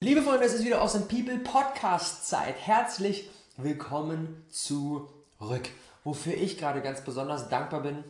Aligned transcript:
Liebe 0.00 0.20
Freunde, 0.20 0.44
es 0.44 0.52
ist 0.52 0.66
wieder 0.66 0.82
Awesome 0.82 1.06
People 1.06 1.38
Podcast 1.38 2.28
Zeit. 2.28 2.54
Herzlich 2.58 3.30
willkommen 3.56 4.44
zurück. 4.50 5.70
Wofür 6.04 6.34
ich 6.34 6.58
gerade 6.58 6.82
ganz 6.82 7.00
besonders 7.00 7.48
dankbar 7.48 7.80
bin, 7.80 8.04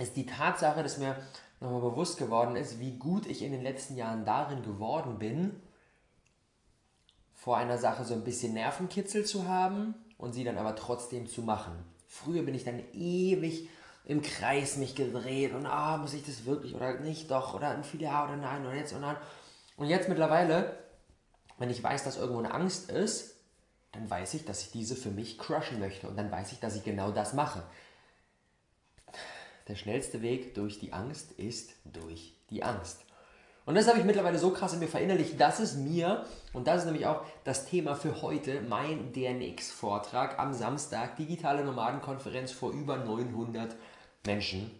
ist 0.00 0.16
die 0.16 0.26
Tatsache, 0.26 0.82
dass 0.82 0.98
mir 0.98 1.16
nochmal 1.60 1.92
bewusst 1.92 2.18
geworden 2.18 2.56
ist, 2.56 2.80
wie 2.80 2.98
gut 2.98 3.26
ich 3.26 3.42
in 3.42 3.52
den 3.52 3.62
letzten 3.62 3.94
Jahren 3.94 4.24
darin 4.24 4.64
geworden 4.64 5.20
bin, 5.20 5.62
vor 7.36 7.56
einer 7.56 7.78
Sache 7.78 8.04
so 8.04 8.14
ein 8.14 8.24
bisschen 8.24 8.54
Nervenkitzel 8.54 9.24
zu 9.24 9.46
haben 9.46 9.94
und 10.18 10.32
sie 10.32 10.42
dann 10.42 10.58
aber 10.58 10.74
trotzdem 10.74 11.28
zu 11.28 11.42
machen. 11.42 11.84
Früher 12.08 12.42
bin 12.42 12.56
ich 12.56 12.64
dann 12.64 12.82
ewig 12.92 13.68
im 14.06 14.22
Kreis 14.22 14.76
mich 14.76 14.96
gedreht 14.96 15.54
und 15.54 15.66
ah, 15.66 15.98
muss 15.98 16.14
ich 16.14 16.26
das 16.26 16.46
wirklich 16.46 16.74
oder 16.74 16.98
nicht 16.98 17.30
doch 17.30 17.54
oder 17.54 17.68
ein 17.68 17.84
Ja 18.00 18.24
oder 18.24 18.36
nein 18.36 18.66
oder 18.66 18.74
jetzt 18.74 18.92
und 18.92 19.02
nein. 19.02 19.16
Und 19.76 19.86
jetzt 19.86 20.08
mittlerweile 20.08 20.85
wenn 21.58 21.70
ich 21.70 21.82
weiß, 21.82 22.04
dass 22.04 22.18
irgendwo 22.18 22.40
eine 22.40 22.54
Angst 22.54 22.90
ist, 22.90 23.36
dann 23.92 24.08
weiß 24.08 24.34
ich, 24.34 24.44
dass 24.44 24.62
ich 24.62 24.70
diese 24.70 24.94
für 24.94 25.10
mich 25.10 25.38
crushen 25.38 25.78
möchte. 25.78 26.08
Und 26.08 26.16
dann 26.16 26.30
weiß 26.30 26.52
ich, 26.52 26.60
dass 26.60 26.76
ich 26.76 26.84
genau 26.84 27.10
das 27.10 27.32
mache. 27.32 27.62
Der 29.68 29.74
schnellste 29.74 30.22
Weg 30.22 30.54
durch 30.54 30.78
die 30.78 30.92
Angst 30.92 31.32
ist 31.32 31.72
durch 31.84 32.34
die 32.50 32.62
Angst. 32.62 33.00
Und 33.64 33.74
das 33.74 33.88
habe 33.88 33.98
ich 33.98 34.04
mittlerweile 34.04 34.38
so 34.38 34.50
krass 34.50 34.74
in 34.74 34.78
mir 34.78 34.86
verinnerlicht, 34.86 35.40
dass 35.40 35.58
es 35.58 35.74
mir, 35.74 36.24
und 36.52 36.68
das 36.68 36.78
ist 36.78 36.84
nämlich 36.84 37.06
auch 37.06 37.24
das 37.42 37.66
Thema 37.66 37.96
für 37.96 38.22
heute, 38.22 38.60
mein 38.60 39.12
DNX-Vortrag 39.12 40.38
am 40.38 40.54
Samstag, 40.54 41.16
digitale 41.16 41.64
Nomadenkonferenz 41.64 42.52
vor 42.52 42.70
über 42.70 42.96
900 42.96 43.74
Menschen. 44.24 44.70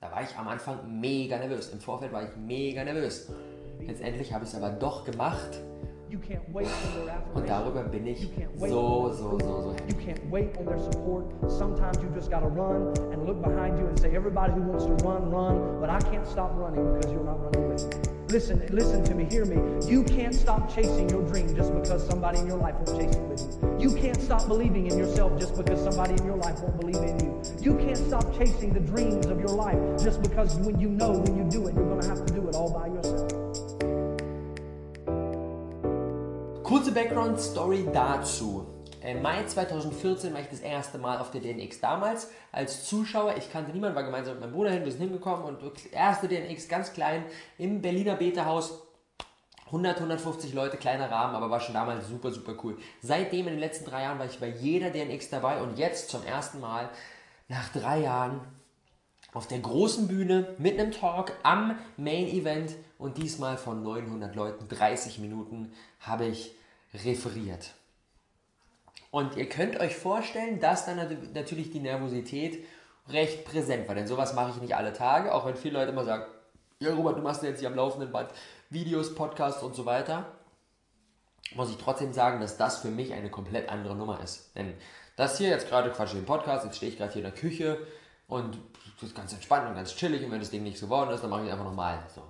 Da 0.00 0.10
war 0.10 0.22
ich 0.22 0.34
am 0.36 0.48
Anfang 0.48 1.00
mega 1.00 1.36
nervös. 1.36 1.68
Im 1.68 1.80
Vorfeld 1.80 2.12
war 2.12 2.22
ich 2.22 2.34
mega 2.36 2.82
nervös. 2.82 3.28
Letztendlich 3.86 4.32
habe 4.32 4.44
ich 4.44 4.50
es 4.50 4.56
aber 4.56 4.70
doch 4.70 5.04
gemacht. 5.04 5.60
Und 7.32 7.48
darüber 7.48 7.84
bin 7.84 8.06
ich 8.06 8.30
so, 8.58 9.12
so, 9.12 9.38
so, 9.38 9.38
so 9.38 9.72
happy. 9.72 9.92
You 9.92 9.94
can't 9.94 10.30
wait 10.30 10.58
on 10.58 10.66
their 10.66 10.78
support. 10.78 11.26
Sometimes 11.48 12.02
you 12.02 12.08
just 12.14 12.30
gotta 12.30 12.48
run 12.48 12.92
and 13.12 13.26
look 13.26 13.40
behind 13.40 13.78
you 13.78 13.86
and 13.86 13.98
say, 13.98 14.14
everybody 14.16 14.52
who 14.52 14.62
wants 14.62 14.86
to 14.86 14.94
run, 15.06 15.30
run. 15.30 15.80
But 15.80 15.88
I 15.88 16.00
can't 16.10 16.26
stop 16.26 16.50
running 16.56 16.94
because 16.94 17.12
you're 17.12 17.24
not 17.24 17.40
running 17.40 17.68
with 17.68 17.84
me. 17.84 18.10
Listen, 18.28 18.64
listen 18.70 19.02
to 19.04 19.14
me, 19.14 19.26
hear 19.30 19.44
me. 19.44 19.56
You 19.88 20.04
can't 20.04 20.34
stop 20.34 20.72
chasing 20.72 21.08
your 21.10 21.22
dream 21.28 21.54
just 21.54 21.72
because 21.74 22.06
somebody 22.06 22.38
in 22.38 22.46
your 22.46 22.58
life 22.58 22.74
won't 22.76 23.00
chase 23.00 23.16
it 23.16 23.22
with 23.22 23.40
you. 23.62 23.90
You 23.90 23.96
can't 23.96 24.20
stop 24.20 24.46
believing 24.46 24.86
in 24.86 24.98
yourself 24.98 25.38
just 25.38 25.56
because 25.56 25.82
somebody 25.82 26.14
in 26.14 26.24
your 26.24 26.36
life 26.36 26.60
won't 26.60 26.78
believe 26.80 26.96
in 26.96 27.18
you. 27.20 27.42
You 27.60 27.76
can't 27.76 27.98
stop 27.98 28.36
chasing 28.36 28.72
the 28.72 28.80
dreams 28.80 29.26
of 29.26 29.38
your 29.40 29.48
life 29.48 29.78
just 30.02 30.22
because 30.22 30.54
when 30.56 30.78
you 30.78 30.88
know 30.90 31.12
when 31.12 31.36
you 31.36 31.44
do 31.50 31.66
it, 31.66 31.74
you're 31.74 31.88
going 31.88 32.00
to 32.00 32.08
have 32.08 32.24
to 32.24 32.32
do 32.32 32.48
it 32.48 32.54
all 32.54 32.72
by 32.72 32.86
Kurze 36.80 36.92
Background-Story 36.92 37.88
dazu. 37.92 38.66
Im 39.02 39.20
Mai 39.20 39.44
2014 39.44 40.32
war 40.32 40.40
ich 40.40 40.48
das 40.48 40.60
erste 40.60 40.96
Mal 40.96 41.18
auf 41.18 41.30
der 41.30 41.42
DNX. 41.42 41.78
Damals 41.78 42.30
als 42.52 42.86
Zuschauer, 42.86 43.34
ich 43.36 43.52
kannte 43.52 43.70
niemanden, 43.72 43.96
war 43.96 44.02
gemeinsam 44.02 44.32
mit 44.32 44.40
meinem 44.40 44.54
Bruder 44.54 44.70
hin, 44.70 44.86
wir 44.86 44.90
sind 44.90 45.02
hingekommen 45.02 45.44
und 45.44 45.58
erste 45.92 46.26
DNX 46.26 46.68
ganz 46.68 46.94
klein 46.94 47.26
im 47.58 47.82
Berliner 47.82 48.14
Beta-Haus. 48.14 48.80
100, 49.66 49.96
150 49.96 50.54
Leute, 50.54 50.78
kleiner 50.78 51.10
Rahmen, 51.10 51.34
aber 51.34 51.50
war 51.50 51.60
schon 51.60 51.74
damals 51.74 52.08
super, 52.08 52.30
super 52.30 52.54
cool. 52.64 52.78
Seitdem 53.02 53.40
in 53.40 53.52
den 53.52 53.60
letzten 53.60 53.84
drei 53.84 54.04
Jahren 54.04 54.18
war 54.18 54.24
ich 54.24 54.40
bei 54.40 54.48
jeder 54.48 54.88
DNX 54.88 55.28
dabei 55.28 55.60
und 55.60 55.76
jetzt 55.78 56.08
zum 56.08 56.24
ersten 56.24 56.60
Mal 56.60 56.88
nach 57.48 57.68
drei 57.74 58.00
Jahren 58.00 58.40
auf 59.34 59.46
der 59.46 59.58
großen 59.58 60.08
Bühne 60.08 60.54
mit 60.56 60.80
einem 60.80 60.92
Talk 60.92 61.32
am 61.42 61.78
Main 61.98 62.26
Event 62.28 62.74
und 62.96 63.18
diesmal 63.18 63.58
von 63.58 63.82
900 63.82 64.34
Leuten, 64.34 64.66
30 64.66 65.18
Minuten, 65.18 65.72
habe 66.00 66.24
ich 66.24 66.54
referiert. 66.92 67.74
Und 69.10 69.36
ihr 69.36 69.48
könnt 69.48 69.78
euch 69.80 69.96
vorstellen, 69.96 70.60
dass 70.60 70.86
dann 70.86 71.32
natürlich 71.34 71.70
die 71.70 71.80
Nervosität 71.80 72.64
recht 73.08 73.44
präsent 73.44 73.88
war. 73.88 73.94
Denn 73.94 74.06
sowas 74.06 74.34
mache 74.34 74.50
ich 74.50 74.62
nicht 74.62 74.76
alle 74.76 74.92
Tage, 74.92 75.34
auch 75.34 75.46
wenn 75.46 75.56
viele 75.56 75.78
Leute 75.78 75.90
immer 75.90 76.04
sagen, 76.04 76.24
ja 76.78 76.94
Robert, 76.94 77.18
du 77.18 77.22
machst 77.22 77.42
jetzt 77.42 77.60
hier 77.60 77.68
am 77.68 77.74
laufenden 77.74 78.12
Band 78.12 78.30
Videos, 78.70 79.14
Podcasts 79.14 79.62
und 79.62 79.74
so 79.74 79.84
weiter. 79.84 80.26
Muss 81.54 81.70
ich 81.70 81.76
trotzdem 81.76 82.12
sagen, 82.12 82.40
dass 82.40 82.56
das 82.56 82.78
für 82.78 82.90
mich 82.90 83.12
eine 83.12 83.30
komplett 83.30 83.68
andere 83.68 83.96
Nummer 83.96 84.20
ist. 84.22 84.54
Denn 84.54 84.74
das 85.16 85.38
hier 85.38 85.48
jetzt 85.48 85.68
gerade 85.68 85.90
Quatsch 85.90 86.14
im 86.14 86.24
Podcast, 86.24 86.64
jetzt 86.64 86.76
stehe 86.76 86.92
ich 86.92 86.98
gerade 86.98 87.12
hier 87.12 87.24
in 87.24 87.30
der 87.30 87.38
Küche 87.38 87.84
und 88.28 88.58
das 89.00 89.10
ist 89.10 89.16
ganz 89.16 89.32
entspannt 89.32 89.68
und 89.68 89.74
ganz 89.74 89.96
chillig 89.96 90.24
und 90.24 90.30
wenn 90.30 90.38
das 90.38 90.50
Ding 90.50 90.62
nicht 90.62 90.78
so 90.78 90.86
geworden 90.86 91.10
ist, 91.10 91.22
dann 91.22 91.30
mache 91.30 91.42
ich 91.42 91.48
es 91.48 91.52
einfach 91.52 91.64
nochmal. 91.66 91.98
So. 92.14 92.22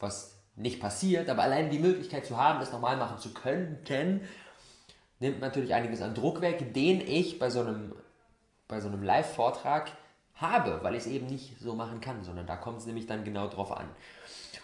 Was 0.00 0.35
nicht 0.56 0.80
passiert, 0.80 1.28
aber 1.28 1.42
allein 1.42 1.70
die 1.70 1.78
Möglichkeit 1.78 2.26
zu 2.26 2.36
haben, 2.36 2.60
das 2.60 2.72
nochmal 2.72 2.96
machen 2.96 3.18
zu 3.18 3.32
können, 3.32 3.78
nimmt 5.20 5.40
natürlich 5.40 5.74
einiges 5.74 6.02
an 6.02 6.14
Druck 6.14 6.40
weg, 6.40 6.72
den 6.74 7.00
ich 7.00 7.38
bei 7.38 7.50
so 7.50 7.60
einem, 7.60 7.94
bei 8.68 8.80
so 8.80 8.88
einem 8.88 9.02
Live-Vortrag 9.02 9.92
habe, 10.34 10.80
weil 10.82 10.94
ich 10.94 11.02
es 11.02 11.06
eben 11.06 11.26
nicht 11.26 11.58
so 11.60 11.74
machen 11.74 12.00
kann, 12.00 12.22
sondern 12.24 12.46
da 12.46 12.56
kommt 12.56 12.80
es 12.80 12.86
nämlich 12.86 13.06
dann 13.06 13.24
genau 13.24 13.48
drauf 13.48 13.72
an. 13.72 13.88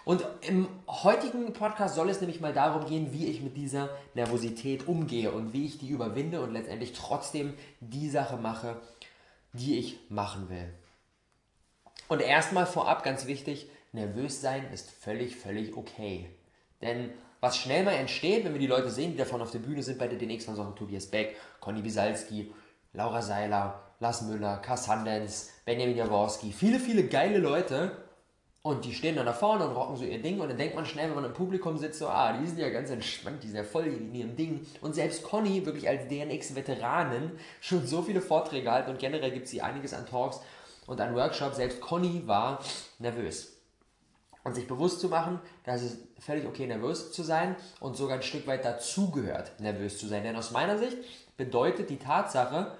Und 0.04 0.26
im 0.40 0.68
heutigen 0.88 1.52
Podcast 1.52 1.94
soll 1.94 2.10
es 2.10 2.20
nämlich 2.20 2.40
mal 2.40 2.52
darum 2.52 2.86
gehen, 2.86 3.12
wie 3.12 3.26
ich 3.26 3.40
mit 3.40 3.56
dieser 3.56 3.88
Nervosität 4.14 4.88
umgehe 4.88 5.30
und 5.30 5.52
wie 5.52 5.66
ich 5.66 5.78
die 5.78 5.90
überwinde 5.90 6.42
und 6.42 6.52
letztendlich 6.52 6.92
trotzdem 6.92 7.54
die 7.80 8.10
Sache 8.10 8.36
mache, 8.36 8.80
die 9.52 9.78
ich 9.78 10.00
machen 10.08 10.48
will. 10.48 10.74
Und 12.08 12.20
erstmal 12.20 12.66
vorab 12.66 13.04
ganz 13.04 13.26
wichtig, 13.26 13.70
nervös 13.92 14.40
sein 14.40 14.70
ist 14.72 14.90
völlig, 14.90 15.36
völlig 15.36 15.76
okay. 15.76 16.30
Denn 16.80 17.10
was 17.40 17.56
schnell 17.56 17.84
mal 17.84 17.92
entsteht, 17.92 18.44
wenn 18.44 18.52
wir 18.52 18.60
die 18.60 18.66
Leute 18.66 18.90
sehen, 18.90 19.12
die 19.12 19.16
davon 19.18 19.42
auf 19.42 19.50
der 19.50 19.58
Bühne 19.58 19.82
sind, 19.82 19.98
bei 19.98 20.08
der 20.08 20.18
DNX 20.18 20.44
von 20.44 20.56
Sachen 20.56 20.76
Tobias 20.76 21.06
Beck, 21.06 21.36
Conny 21.60 21.82
Bisalski, 21.82 22.52
Laura 22.92 23.20
Seiler, 23.20 23.80
Lars 24.00 24.22
Müller, 24.22 24.58
Cass 24.58 24.88
Handens, 24.88 25.50
Benjamin 25.64 25.96
Jaworski, 25.96 26.52
viele, 26.52 26.78
viele 26.78 27.04
geile 27.04 27.38
Leute 27.38 27.96
und 28.62 28.84
die 28.84 28.94
stehen 28.94 29.16
dann 29.16 29.26
da 29.26 29.32
vorne 29.32 29.66
und 29.66 29.74
rocken 29.74 29.96
so 29.96 30.04
ihr 30.04 30.22
Ding 30.22 30.40
und 30.40 30.48
dann 30.48 30.56
denkt 30.56 30.76
man 30.76 30.86
schnell, 30.86 31.08
wenn 31.08 31.16
man 31.16 31.24
im 31.24 31.32
Publikum 31.32 31.76
sitzt, 31.78 31.98
so, 31.98 32.08
ah, 32.08 32.32
die 32.32 32.46
sind 32.46 32.58
ja 32.58 32.70
ganz 32.70 32.90
entspannt, 32.90 33.42
die 33.42 33.48
sind 33.48 33.56
ja 33.56 33.64
voll 33.64 33.86
in 33.86 34.14
ihrem 34.14 34.36
Ding. 34.36 34.64
Und 34.80 34.94
selbst 34.94 35.24
Conny, 35.24 35.66
wirklich 35.66 35.88
als 35.88 36.06
DNX-Veteranin, 36.06 37.32
schon 37.60 37.86
so 37.86 38.02
viele 38.02 38.20
Vorträge 38.20 38.70
halten 38.70 38.90
und 38.90 39.00
generell 39.00 39.32
gibt 39.32 39.48
sie 39.48 39.62
einiges 39.62 39.94
an 39.94 40.06
Talks 40.06 40.40
und 40.86 41.00
an 41.00 41.14
Workshops. 41.16 41.56
Selbst 41.56 41.80
Conny 41.80 42.22
war 42.26 42.60
nervös 43.00 43.51
und 44.44 44.54
sich 44.54 44.66
bewusst 44.66 45.00
zu 45.00 45.08
machen, 45.08 45.40
dass 45.64 45.82
es 45.82 45.98
völlig 46.18 46.46
okay 46.46 46.66
nervös 46.66 47.12
zu 47.12 47.22
sein 47.22 47.56
und 47.80 47.96
sogar 47.96 48.16
ein 48.16 48.22
Stück 48.22 48.46
weit 48.46 48.64
dazugehört, 48.64 49.58
nervös 49.60 49.98
zu 49.98 50.06
sein. 50.06 50.24
Denn 50.24 50.36
aus 50.36 50.50
meiner 50.50 50.78
Sicht 50.78 50.98
bedeutet 51.36 51.90
die 51.90 51.98
Tatsache, 51.98 52.76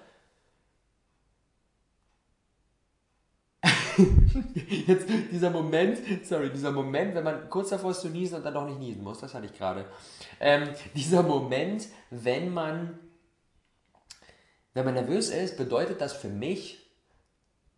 jetzt 4.87 5.07
dieser 5.31 5.51
Moment, 5.51 5.99
sorry, 6.25 6.51
dieser 6.51 6.73
Moment, 6.73 7.15
wenn 7.15 7.25
man 7.25 7.49
kurz 7.49 7.71
davor 7.71 7.91
ist 7.91 8.01
zu 8.01 8.09
niesen 8.09 8.37
und 8.37 8.45
dann 8.45 8.55
doch 8.55 8.67
nicht 8.67 8.79
niesen 8.79 9.03
muss, 9.03 9.21
das 9.21 9.35
hatte 9.35 9.47
ich 9.47 9.57
gerade. 9.57 9.85
Ähm, 10.41 10.69
dieser 10.95 11.23
Moment, 11.23 11.87
wenn 12.11 12.53
man, 12.53 12.99
wenn 14.75 14.85
man 14.85 14.95
nervös 14.95 15.31
ist, 15.31 15.57
bedeutet 15.57 16.01
das 16.01 16.15
für 16.15 16.29
mich, 16.29 16.82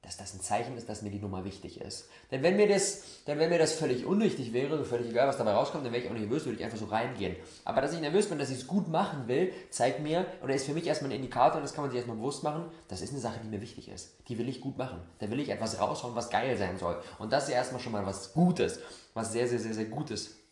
dass 0.05 0.17
das 0.17 0.35
ein 0.35 0.41
Zeichen 0.41 0.77
ist, 0.77 0.89
dass 0.89 1.03
mir 1.03 1.11
die 1.11 1.19
Nummer 1.19 1.45
wichtig 1.45 1.81
ist. 1.81 2.09
Denn 2.31 2.43
wenn 2.43 2.57
mir 2.57 2.69
das, 2.69 3.03
denn 3.27 3.39
wenn 3.39 3.51
mir 3.51 3.59
das 3.59 3.73
völlig 3.73 4.05
unwichtig 4.05 4.53
wäre, 4.53 4.85
völlig 4.85 5.11
egal, 5.11 5.29
was 5.29 5.39
dabei 5.39 5.53
rauskommt, 5.53 5.85
dann 5.85 5.93
wäre 5.93 6.05
ich 6.05 6.11
auch 6.11 6.15
nervös, 6.15 6.45
würde 6.45 6.59
ich 6.59 6.65
einfach 6.65 6.79
so 6.79 6.87
reingehen. 6.87 7.37
Aber 7.65 7.81
dass 7.81 7.93
ich 7.93 8.01
nervös 8.01 8.29
bin, 8.29 8.39
dass 8.39 8.51
ich 8.51 8.59
es 8.59 8.67
gut 8.67 8.89
machen 8.89 9.27
will, 9.29 9.53
zeigt 9.71 10.01
mir, 10.01 10.27
oder 10.43 10.55
ist 10.55 10.67
für 10.67 10.75
mich 10.75 10.87
erstmal 10.87 11.11
ein 11.11 11.17
Indikator, 11.17 11.57
und 11.57 11.63
das 11.63 11.75
kann 11.75 11.85
man 11.85 11.91
sich 11.91 11.99
erstmal 11.99 12.17
bewusst 12.17 12.43
machen, 12.43 12.67
das 12.89 13.01
ist 13.01 13.13
eine 13.13 13.21
Sache, 13.21 13.41
die 13.43 13.49
mir 13.49 13.61
wichtig 13.61 13.89
ist. 13.89 14.17
Die 14.29 14.39
will 14.39 14.49
ich 14.49 14.61
gut 14.61 14.77
machen. 14.77 15.01
Da 15.19 15.31
will 15.31 15.41
ich 15.41 15.49
etwas 15.49 15.81
raushauen, 15.81 16.15
was 16.15 16.31
geil 16.31 16.57
sein 16.57 16.79
soll. 16.79 17.01
Und 17.19 17.33
das 17.33 17.45
ist 17.45 17.51
ja 17.51 17.57
erstmal 17.57 17.81
schon 17.81 17.93
mal 17.93 18.05
was 18.05 18.33
Gutes. 18.33 18.81
Was 19.15 19.33
sehr, 19.33 19.49
sehr, 19.49 19.59
sehr, 19.59 19.75
sehr 19.75 19.87
Gutes. 19.87 20.44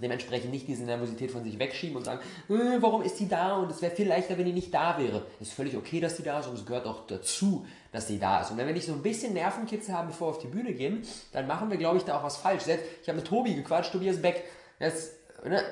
Dementsprechend 0.00 0.50
nicht 0.50 0.68
diese 0.68 0.84
Nervosität 0.84 1.30
von 1.30 1.44
sich 1.44 1.58
wegschieben 1.58 1.96
und 1.96 2.04
sagen, 2.04 2.20
äh, 2.48 2.80
warum 2.80 3.02
ist 3.02 3.18
die 3.18 3.28
da 3.28 3.56
und 3.56 3.70
es 3.70 3.80
wäre 3.82 3.94
viel 3.94 4.08
leichter, 4.08 4.36
wenn 4.36 4.44
die 4.44 4.52
nicht 4.52 4.72
da 4.72 4.98
wäre. 4.98 5.26
Es 5.40 5.48
ist 5.48 5.54
völlig 5.54 5.76
okay, 5.76 6.00
dass 6.00 6.16
die 6.16 6.22
da 6.22 6.40
ist 6.40 6.46
und 6.46 6.54
es 6.54 6.66
gehört 6.66 6.86
auch 6.86 7.06
dazu, 7.06 7.66
dass 7.92 8.06
die 8.06 8.18
da 8.18 8.40
ist. 8.40 8.50
Und 8.50 8.58
wenn 8.58 8.66
wir 8.66 8.74
nicht 8.74 8.86
so 8.86 8.92
ein 8.92 9.02
bisschen 9.02 9.34
Nervenkitzel 9.34 9.94
haben, 9.94 10.08
bevor 10.08 10.28
wir 10.28 10.36
auf 10.36 10.42
die 10.42 10.48
Bühne 10.48 10.72
gehen, 10.72 11.02
dann 11.32 11.46
machen 11.46 11.70
wir, 11.70 11.76
glaube 11.76 11.98
ich, 11.98 12.04
da 12.04 12.18
auch 12.18 12.24
was 12.24 12.36
falsch. 12.36 12.64
Selbst, 12.64 12.86
ich 13.02 13.08
habe 13.08 13.16
mit 13.16 13.26
Tobi 13.26 13.54
gequatscht, 13.54 13.92
Tobias 13.92 14.20
Beck, 14.20 14.44
ist 14.78 15.14
ne, 15.44 15.62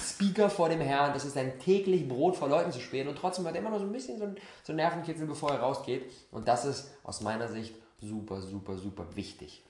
Speaker 0.00 0.50
vor 0.50 0.68
dem 0.68 0.80
Herrn, 0.80 1.12
das 1.12 1.24
ist 1.24 1.34
sein 1.34 1.58
täglich 1.58 2.08
Brot 2.08 2.36
vor 2.36 2.48
Leuten 2.48 2.72
zu 2.72 2.80
spielen 2.80 3.08
und 3.08 3.16
trotzdem 3.16 3.46
hat 3.46 3.54
er 3.54 3.60
immer 3.60 3.70
noch 3.70 3.78
so 3.78 3.84
ein 3.84 3.92
bisschen 3.92 4.18
so 4.18 4.24
ein, 4.24 4.36
so 4.62 4.72
ein 4.72 4.76
Nervenkitzel, 4.76 5.26
bevor 5.26 5.50
er 5.50 5.60
rausgeht. 5.60 6.10
Und 6.30 6.48
das 6.48 6.64
ist 6.64 6.90
aus 7.04 7.20
meiner 7.20 7.48
Sicht 7.48 7.74
super, 8.00 8.40
super, 8.40 8.76
super 8.76 9.06
wichtig. 9.14 9.62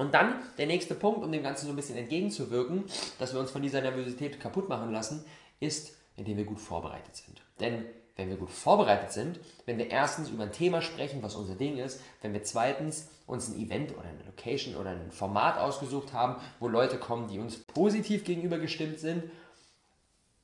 Und 0.00 0.14
dann 0.14 0.36
der 0.56 0.66
nächste 0.66 0.94
Punkt, 0.94 1.22
um 1.22 1.30
dem 1.30 1.42
Ganzen 1.42 1.66
so 1.66 1.72
ein 1.72 1.76
bisschen 1.76 1.98
entgegenzuwirken, 1.98 2.84
dass 3.18 3.34
wir 3.34 3.40
uns 3.40 3.50
von 3.50 3.60
dieser 3.60 3.82
Nervosität 3.82 4.40
kaputt 4.40 4.66
machen 4.66 4.90
lassen, 4.92 5.26
ist, 5.60 5.94
indem 6.16 6.38
wir 6.38 6.46
gut 6.46 6.58
vorbereitet 6.58 7.14
sind. 7.14 7.42
Denn 7.60 7.84
wenn 8.16 8.30
wir 8.30 8.36
gut 8.36 8.50
vorbereitet 8.50 9.12
sind, 9.12 9.40
wenn 9.66 9.76
wir 9.76 9.90
erstens 9.90 10.30
über 10.30 10.44
ein 10.44 10.52
Thema 10.52 10.80
sprechen, 10.80 11.22
was 11.22 11.36
unser 11.36 11.54
Ding 11.54 11.76
ist, 11.76 12.00
wenn 12.22 12.32
wir 12.32 12.42
zweitens 12.42 13.10
uns 13.26 13.48
ein 13.48 13.60
Event 13.60 13.92
oder 13.92 14.08
eine 14.08 14.24
Location 14.24 14.74
oder 14.74 14.88
ein 14.88 15.10
Format 15.10 15.58
ausgesucht 15.58 16.14
haben, 16.14 16.36
wo 16.60 16.68
Leute 16.68 16.96
kommen, 16.96 17.28
die 17.28 17.38
uns 17.38 17.58
positiv 17.58 18.24
gegenüber 18.24 18.58
gestimmt 18.58 19.00
sind 19.00 19.24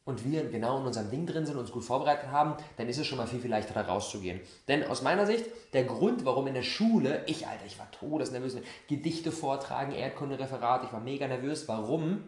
und 0.06 0.24
wir 0.24 0.48
genau 0.48 0.78
in 0.78 0.86
unserem 0.86 1.10
Ding 1.10 1.26
drin 1.26 1.44
sind 1.44 1.56
und 1.56 1.62
uns 1.62 1.72
gut 1.72 1.84
vorbereitet 1.84 2.30
haben, 2.30 2.54
dann 2.76 2.88
ist 2.88 2.96
es 2.96 3.06
schon 3.06 3.18
mal 3.18 3.26
viel, 3.26 3.40
viel 3.40 3.50
leichter 3.50 3.74
da 3.74 3.82
rauszugehen. 3.82 4.40
Denn 4.68 4.84
aus 4.84 5.02
meiner 5.02 5.26
Sicht, 5.26 5.44
der 5.74 5.84
Grund, 5.84 6.24
warum 6.24 6.46
in 6.46 6.54
der 6.54 6.62
Schule, 6.62 7.24
ich, 7.26 7.46
Alter, 7.46 7.66
ich 7.66 7.78
war 7.78 7.90
todesnervös, 7.90 8.56
Gedichte 8.88 9.32
vortragen, 9.32 9.92
Erdkunde-Referat, 9.92 10.84
ich 10.84 10.92
war 10.92 11.00
mega 11.00 11.26
nervös. 11.26 11.66
Warum? 11.66 12.22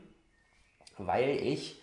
Weil 0.98 1.30
ich 1.30 1.80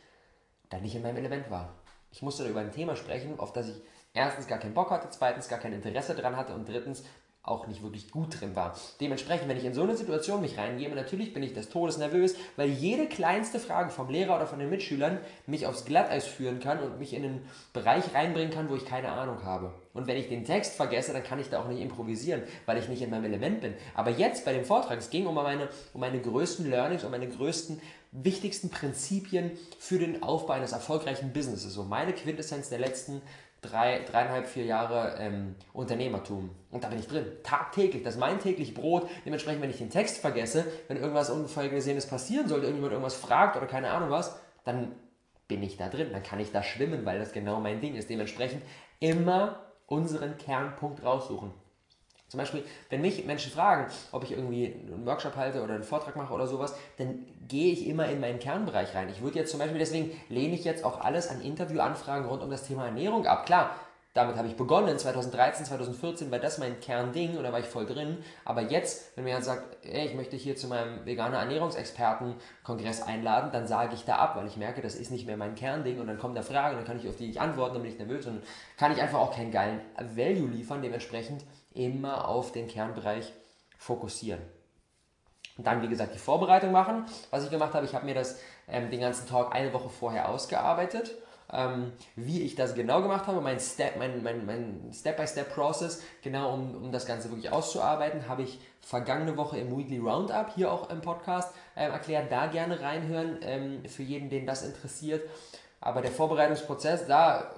da 0.70 0.80
nicht 0.80 0.96
in 0.96 1.02
meinem 1.02 1.18
Element 1.18 1.50
war. 1.50 1.74
Ich 2.12 2.22
musste 2.22 2.44
da 2.44 2.50
über 2.50 2.60
ein 2.60 2.74
Thema 2.74 2.98
sprechen, 2.98 3.40
auf 3.40 3.54
das 3.54 3.70
ich 3.70 3.82
erstens 4.14 4.48
gar 4.48 4.60
keinen 4.60 4.74
Bock 4.74 4.92
hatte, 4.92 5.08
zweitens 5.10 5.48
gar 5.48 5.60
kein 5.60 5.72
Interesse 5.72 6.14
dran 6.14 6.36
hatte 6.36 6.54
und 6.54 6.68
drittens 6.68 7.04
auch 7.46 7.68
nicht 7.68 7.84
wirklich 7.84 8.12
gut 8.12 8.40
drin 8.40 8.56
war. 8.56 8.76
Dementsprechend, 9.00 9.48
wenn 9.48 9.58
ich 9.58 9.66
in 9.66 9.74
so 9.74 9.84
eine 9.84 9.96
Situation 9.96 10.42
mich 10.42 10.58
reingebe, 10.58 10.96
natürlich 10.96 11.34
bin 11.34 11.44
ich 11.44 11.54
des 11.54 11.70
Todes 11.70 11.98
nervös, 11.98 12.36
weil 12.56 12.70
jede 12.70 13.08
kleinste 13.08 13.60
Frage 13.60 13.92
vom 13.92 14.10
Lehrer 14.10 14.36
oder 14.36 14.48
von 14.48 14.60
den 14.60 14.70
Mitschülern 14.70 15.20
mich 15.46 15.68
aufs 15.68 15.86
Glatteis 15.86 16.26
führen 16.26 16.60
kann 16.60 16.80
und 16.80 17.00
mich 17.00 17.14
in 17.14 17.24
einen 17.24 17.50
Bereich 17.74 18.14
reinbringen 18.14 18.52
kann, 18.52 18.70
wo 18.70 18.76
ich 18.76 18.86
keine 18.86 19.10
Ahnung 19.10 19.44
habe. 19.44 19.74
Und 19.94 20.08
wenn 20.08 20.18
ich 20.18 20.28
den 20.28 20.44
Text 20.44 20.76
vergesse, 20.76 21.14
dann 21.14 21.24
kann 21.24 21.40
ich 21.40 21.50
da 21.50 21.62
auch 21.62 21.68
nicht 21.68 21.82
improvisieren, 21.82 22.44
weil 22.66 22.78
ich 22.78 22.90
nicht 22.90 23.02
in 23.02 23.10
meinem 23.10 23.26
Element 23.26 23.62
bin. 23.62 23.76
Aber 23.94 24.10
jetzt 24.10 24.44
bei 24.44 24.52
dem 24.52 24.66
Vortrag, 24.66 24.98
es 24.98 25.10
ging 25.10 25.28
um 25.28 25.36
meine, 25.36 25.70
um 25.94 26.02
meine 26.02 26.20
größten 26.20 26.70
Learnings, 26.70 27.04
um 27.04 27.12
meine 27.12 27.30
größten, 27.30 27.80
wichtigsten 28.12 28.70
Prinzipien 28.70 29.52
für 29.78 30.00
den 30.00 30.24
Aufbau 30.24 30.54
eines 30.54 30.72
erfolgreichen 30.72 31.34
Businesses. 31.34 31.74
So 31.74 31.84
meine 31.84 32.14
Quintessenz 32.14 32.70
der 32.70 32.80
letzten 32.80 33.22
drei, 33.66 34.00
dreieinhalb, 34.10 34.48
vier 34.48 34.66
Jahre 34.66 35.16
ähm, 35.20 35.56
Unternehmertum. 35.74 36.50
Und 36.72 36.84
da 36.84 36.90
bin 36.90 37.00
ich 37.00 37.08
drin. 37.08 37.26
Tagtäglich. 37.44 38.04
Das 38.04 38.16
ist 38.16 38.20
mein 38.20 38.40
täglich 38.40 38.74
Brot. 38.74 39.10
Dementsprechend, 39.26 39.62
wenn 39.62 39.70
ich 39.70 39.78
den 39.78 39.90
Text 39.90 40.20
vergesse, 40.20 40.66
wenn 40.88 40.98
irgendwas 40.98 41.30
Unvorhergesehenes 41.30 42.08
passieren 42.08 42.48
sollte, 42.48 42.66
irgendjemand 42.66 42.94
irgendwas 42.94 43.16
fragt 43.16 43.58
oder 43.58 43.68
keine 43.68 43.92
Ahnung 43.92 44.10
was, 44.10 44.40
dann 44.64 44.96
bin 45.48 45.64
ich 45.64 45.78
da 45.78 45.90
drin. 45.90 46.10
Dann 46.12 46.24
kann 46.24 46.40
ich 46.40 46.52
da 46.52 46.64
schwimmen, 46.64 47.06
weil 47.06 47.20
das 47.20 47.32
genau 47.32 47.60
mein 47.60 47.82
Ding 47.82 47.96
ist. 47.96 48.10
Dementsprechend 48.10 48.64
immer 49.00 49.60
unseren 49.88 50.38
Kernpunkt 50.38 51.04
raussuchen. 51.04 51.52
Zum 52.28 52.40
Beispiel, 52.40 52.64
wenn 52.90 53.02
mich 53.02 53.24
Menschen 53.26 53.52
fragen, 53.52 53.86
ob 54.12 54.24
ich 54.24 54.32
irgendwie 54.32 54.74
einen 54.74 55.06
Workshop 55.06 55.36
halte 55.36 55.64
oder 55.64 55.76
einen 55.76 55.84
Vortrag 55.84 56.16
mache 56.16 56.34
oder 56.34 56.48
sowas, 56.48 56.76
dann 56.98 57.26
gehe 57.48 57.72
ich 57.72 57.88
immer 57.88 58.08
in 58.08 58.20
meinen 58.20 58.40
Kernbereich 58.40 58.96
rein. 58.96 59.10
Ich 59.10 59.22
würde 59.22 59.40
jetzt 59.40 59.52
zum 59.52 59.60
Beispiel, 59.60 59.78
deswegen 59.78 60.12
lehne 60.30 60.56
ich 60.56 60.64
jetzt 60.64 60.84
auch 60.84 61.02
alles 61.02 61.30
an 61.30 61.42
Interviewanfragen 61.42 62.28
rund 62.28 62.42
um 62.42 62.50
das 62.50 62.66
Thema 62.68 62.86
Ernährung 62.86 63.28
ab. 63.28 63.46
Klar, 63.46 63.76
damit 64.16 64.38
habe 64.38 64.48
ich 64.48 64.56
begonnen, 64.56 64.98
2013, 64.98 65.66
2014 65.66 66.32
war 66.32 66.40
das 66.40 66.58
mein 66.58 66.80
Kernding 66.80 67.38
und 67.38 67.44
da 67.44 67.52
war 67.52 67.60
ich 67.60 67.66
voll 67.66 67.86
drin. 67.86 68.20
Aber 68.46 68.62
jetzt, 68.62 69.16
wenn 69.16 69.26
mir 69.26 69.32
jemand 69.32 69.46
sagt, 69.46 69.86
ey, 69.86 70.08
ich 70.08 70.16
möchte 70.16 70.38
hier 70.38 70.56
zu 70.56 70.68
meinem 70.68 71.06
veganer 71.06 71.40
Ernährungsexperten-Kongress 71.40 73.02
einladen, 73.02 73.52
dann 73.52 73.68
sage 73.68 73.94
ich 73.94 74.06
da 74.06 74.16
ab, 74.16 74.38
weil 74.38 74.48
ich 74.48 74.56
merke, 74.56 74.82
das 74.82 74.96
ist 74.96 75.12
nicht 75.12 75.28
mehr 75.28 75.36
mein 75.36 75.54
Kernding 75.54 76.00
und 76.00 76.08
dann 76.08 76.18
kommt 76.18 76.38
eine 76.38 76.46
Frage, 76.46 76.78
dann 76.78 76.86
kann 76.86 76.98
ich 76.98 77.10
auf 77.10 77.18
die 77.18 77.28
nicht 77.28 77.42
antworten, 77.42 77.74
dann 77.74 77.84
bin 77.84 77.92
ich 77.92 78.00
nervös 78.00 78.26
und 78.26 78.42
kann 78.78 78.94
ich 78.94 79.02
einfach 79.02 79.20
auch 79.20 79.36
keinen 79.36 79.52
geilen 79.52 79.82
Value 80.16 80.48
liefern. 80.48 80.82
Dementsprechend 80.82 81.44
immer 81.76 82.28
auf 82.28 82.52
den 82.52 82.68
Kernbereich 82.68 83.32
fokussieren. 83.78 84.42
Und 85.58 85.68
dann, 85.68 85.82
wie 85.82 85.88
gesagt, 85.88 86.14
die 86.14 86.20
Vorbereitung 86.20 86.72
machen. 86.72 87.06
Was 87.30 87.46
ich 87.46 87.50
gemacht 87.50 87.74
habe, 87.74 87.86
ich 87.86 87.96
habe 87.96 88.06
mir 88.06 88.16
das 88.16 88.40
ähm, 88.68 88.90
den 88.90 89.00
ganzen 89.00 89.28
Talk 89.28 89.56
eine 89.56 89.72
Woche 89.74 89.90
vorher 89.90 90.30
ausgearbeitet. 90.30 91.16
Ähm, 91.54 91.94
wie 92.16 92.42
ich 92.42 92.56
das 92.56 92.74
genau 92.74 93.02
gemacht 93.02 93.28
habe, 93.28 93.40
mein 93.40 93.60
Step, 93.60 93.98
mein, 93.98 94.24
mein, 94.24 94.46
mein 94.46 94.92
Step-by-Step-Process, 94.92 96.02
genau 96.24 96.54
um, 96.54 96.76
um 96.76 96.92
das 96.92 97.06
Ganze 97.06 97.30
wirklich 97.30 97.52
auszuarbeiten, 97.52 98.28
habe 98.28 98.42
ich 98.42 98.60
vergangene 98.82 99.38
Woche 99.38 99.60
im 99.60 99.78
Weekly 99.78 100.00
Roundup, 100.00 100.54
hier 100.56 100.72
auch 100.72 100.90
im 100.90 101.02
Podcast, 101.02 101.54
ähm, 101.76 101.92
erklärt. 101.92 102.32
Da 102.32 102.48
gerne 102.48 102.82
reinhören, 102.82 103.38
ähm, 103.42 103.86
für 103.88 104.04
jeden, 104.04 104.30
den 104.30 104.48
das 104.48 104.64
interessiert. 104.64 105.22
Aber 105.86 106.02
der 106.02 106.12
Vorbereitungsprozess 106.12 107.06
sah 107.06 107.52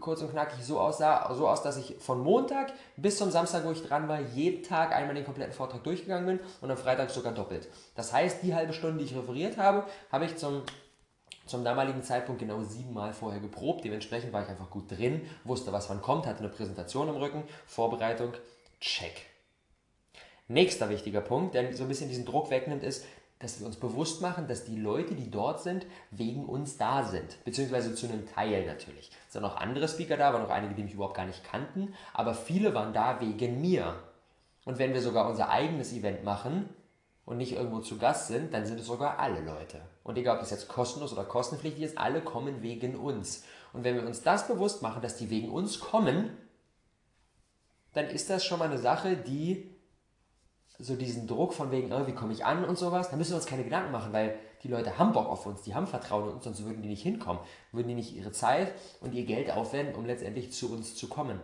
kurz 0.00 0.20
und 0.20 0.32
knackig 0.32 0.64
so 0.64 0.80
aus, 0.80 0.98
so 0.98 1.48
aus, 1.48 1.62
dass 1.62 1.76
ich 1.76 1.94
von 2.00 2.20
Montag 2.20 2.72
bis 2.96 3.18
zum 3.18 3.30
Samstag, 3.30 3.64
wo 3.64 3.70
ich 3.70 3.86
dran 3.86 4.08
war, 4.08 4.20
jeden 4.20 4.64
Tag 4.64 4.92
einmal 4.92 5.14
den 5.14 5.24
kompletten 5.24 5.54
Vortrag 5.54 5.84
durchgegangen 5.84 6.26
bin 6.26 6.40
und 6.60 6.72
am 6.72 6.76
Freitag 6.76 7.10
sogar 7.10 7.32
doppelt. 7.32 7.68
Das 7.94 8.12
heißt, 8.12 8.42
die 8.42 8.52
halbe 8.52 8.72
Stunde, 8.72 8.98
die 8.98 9.04
ich 9.04 9.16
referiert 9.16 9.58
habe, 9.58 9.84
habe 10.10 10.24
ich 10.24 10.36
zum, 10.36 10.62
zum 11.46 11.62
damaligen 11.62 12.02
Zeitpunkt 12.02 12.40
genau 12.40 12.64
siebenmal 12.64 13.12
vorher 13.12 13.40
geprobt. 13.40 13.84
Dementsprechend 13.84 14.32
war 14.32 14.42
ich 14.42 14.48
einfach 14.48 14.70
gut 14.70 14.90
drin, 14.90 15.24
wusste, 15.44 15.72
was 15.72 15.88
wann 15.88 16.02
kommt, 16.02 16.26
hatte 16.26 16.40
eine 16.40 16.48
Präsentation 16.48 17.08
im 17.08 17.14
Rücken, 17.14 17.44
Vorbereitung, 17.64 18.32
check. 18.80 19.24
Nächster 20.48 20.88
wichtiger 20.88 21.20
Punkt, 21.20 21.54
der 21.54 21.72
so 21.76 21.84
ein 21.84 21.88
bisschen 21.88 22.08
diesen 22.08 22.24
Druck 22.24 22.50
wegnimmt, 22.50 22.82
ist, 22.82 23.04
dass 23.38 23.60
wir 23.60 23.66
uns 23.66 23.76
bewusst 23.76 24.20
machen, 24.20 24.48
dass 24.48 24.64
die 24.64 24.76
Leute, 24.76 25.14
die 25.14 25.30
dort 25.30 25.62
sind, 25.62 25.86
wegen 26.10 26.44
uns 26.44 26.76
da 26.76 27.04
sind. 27.04 27.42
Beziehungsweise 27.44 27.94
zu 27.94 28.06
einem 28.06 28.26
Teil 28.26 28.66
natürlich. 28.66 29.10
Es 29.26 29.34
sind 29.34 29.44
auch 29.44 29.56
andere 29.56 29.88
Speaker 29.88 30.16
da, 30.16 30.28
aber 30.28 30.40
noch 30.40 30.50
einige, 30.50 30.74
die 30.74 30.82
mich 30.82 30.94
überhaupt 30.94 31.16
gar 31.16 31.26
nicht 31.26 31.44
kannten. 31.44 31.94
Aber 32.14 32.34
viele 32.34 32.74
waren 32.74 32.92
da 32.92 33.20
wegen 33.20 33.60
mir. 33.60 33.94
Und 34.64 34.78
wenn 34.78 34.92
wir 34.92 35.00
sogar 35.00 35.28
unser 35.28 35.50
eigenes 35.50 35.92
Event 35.92 36.24
machen 36.24 36.68
und 37.24 37.36
nicht 37.36 37.52
irgendwo 37.52 37.78
zu 37.80 37.96
Gast 37.98 38.26
sind, 38.26 38.52
dann 38.52 38.66
sind 38.66 38.80
es 38.80 38.86
sogar 38.86 39.18
alle 39.20 39.40
Leute. 39.40 39.80
Und 40.02 40.18
egal, 40.18 40.34
ob 40.36 40.40
das 40.40 40.50
jetzt 40.50 40.68
kostenlos 40.68 41.12
oder 41.12 41.24
kostenpflichtig 41.24 41.84
ist, 41.84 41.98
alle 41.98 42.20
kommen 42.20 42.60
wegen 42.62 42.96
uns. 42.96 43.44
Und 43.72 43.84
wenn 43.84 43.94
wir 43.94 44.06
uns 44.06 44.22
das 44.22 44.48
bewusst 44.48 44.82
machen, 44.82 45.00
dass 45.00 45.16
die 45.16 45.30
wegen 45.30 45.50
uns 45.50 45.78
kommen, 45.78 46.36
dann 47.92 48.06
ist 48.06 48.30
das 48.30 48.44
schon 48.44 48.58
mal 48.58 48.66
eine 48.66 48.78
Sache, 48.78 49.16
die 49.16 49.77
so 50.78 50.94
diesen 50.94 51.26
Druck 51.26 51.54
von 51.54 51.70
wegen, 51.72 51.92
oh, 51.92 52.06
wie 52.06 52.14
komme 52.14 52.32
ich 52.32 52.44
an 52.44 52.64
und 52.64 52.78
sowas, 52.78 53.10
da 53.10 53.16
müssen 53.16 53.32
wir 53.32 53.36
uns 53.36 53.46
keine 53.46 53.64
Gedanken 53.64 53.90
machen, 53.90 54.12
weil 54.12 54.38
die 54.62 54.68
Leute 54.68 54.96
haben 54.96 55.12
Bock 55.12 55.28
auf 55.28 55.44
uns, 55.44 55.62
die 55.62 55.74
haben 55.74 55.88
Vertrauen 55.88 56.28
in 56.28 56.34
uns, 56.34 56.44
sonst 56.44 56.64
würden 56.64 56.82
die 56.82 56.88
nicht 56.88 57.02
hinkommen, 57.02 57.42
würden 57.72 57.88
die 57.88 57.94
nicht 57.94 58.14
ihre 58.14 58.30
Zeit 58.30 58.72
und 59.00 59.12
ihr 59.12 59.24
Geld 59.24 59.50
aufwenden, 59.50 59.96
um 59.96 60.06
letztendlich 60.06 60.52
zu 60.52 60.72
uns 60.72 60.94
zu 60.94 61.08
kommen. 61.08 61.40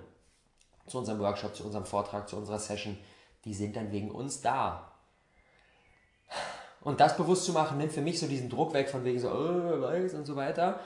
Zu 0.87 0.99
unserem 0.99 1.19
Workshop, 1.19 1.57
zu 1.57 1.65
unserem 1.65 1.87
Vortrag, 1.87 2.29
zu 2.29 2.37
unserer 2.37 2.59
Session. 2.59 2.97
Die 3.45 3.55
sind 3.55 3.75
dann 3.75 3.91
wegen 3.91 4.11
uns 4.11 4.41
da. 4.41 4.93
Und 6.83 7.01
das 7.01 7.17
bewusst 7.17 7.47
zu 7.47 7.53
machen, 7.53 7.79
nimmt 7.79 7.93
für 7.93 8.03
mich 8.03 8.21
so 8.21 8.27
diesen 8.27 8.51
Druck 8.51 8.75
weg 8.75 8.91
von 8.91 9.05
wegen 9.05 9.19
so, 9.19 9.31
oh, 9.31 9.81
weiß 9.81 10.15
und 10.15 10.27
so 10.27 10.37
weiter 10.37 10.81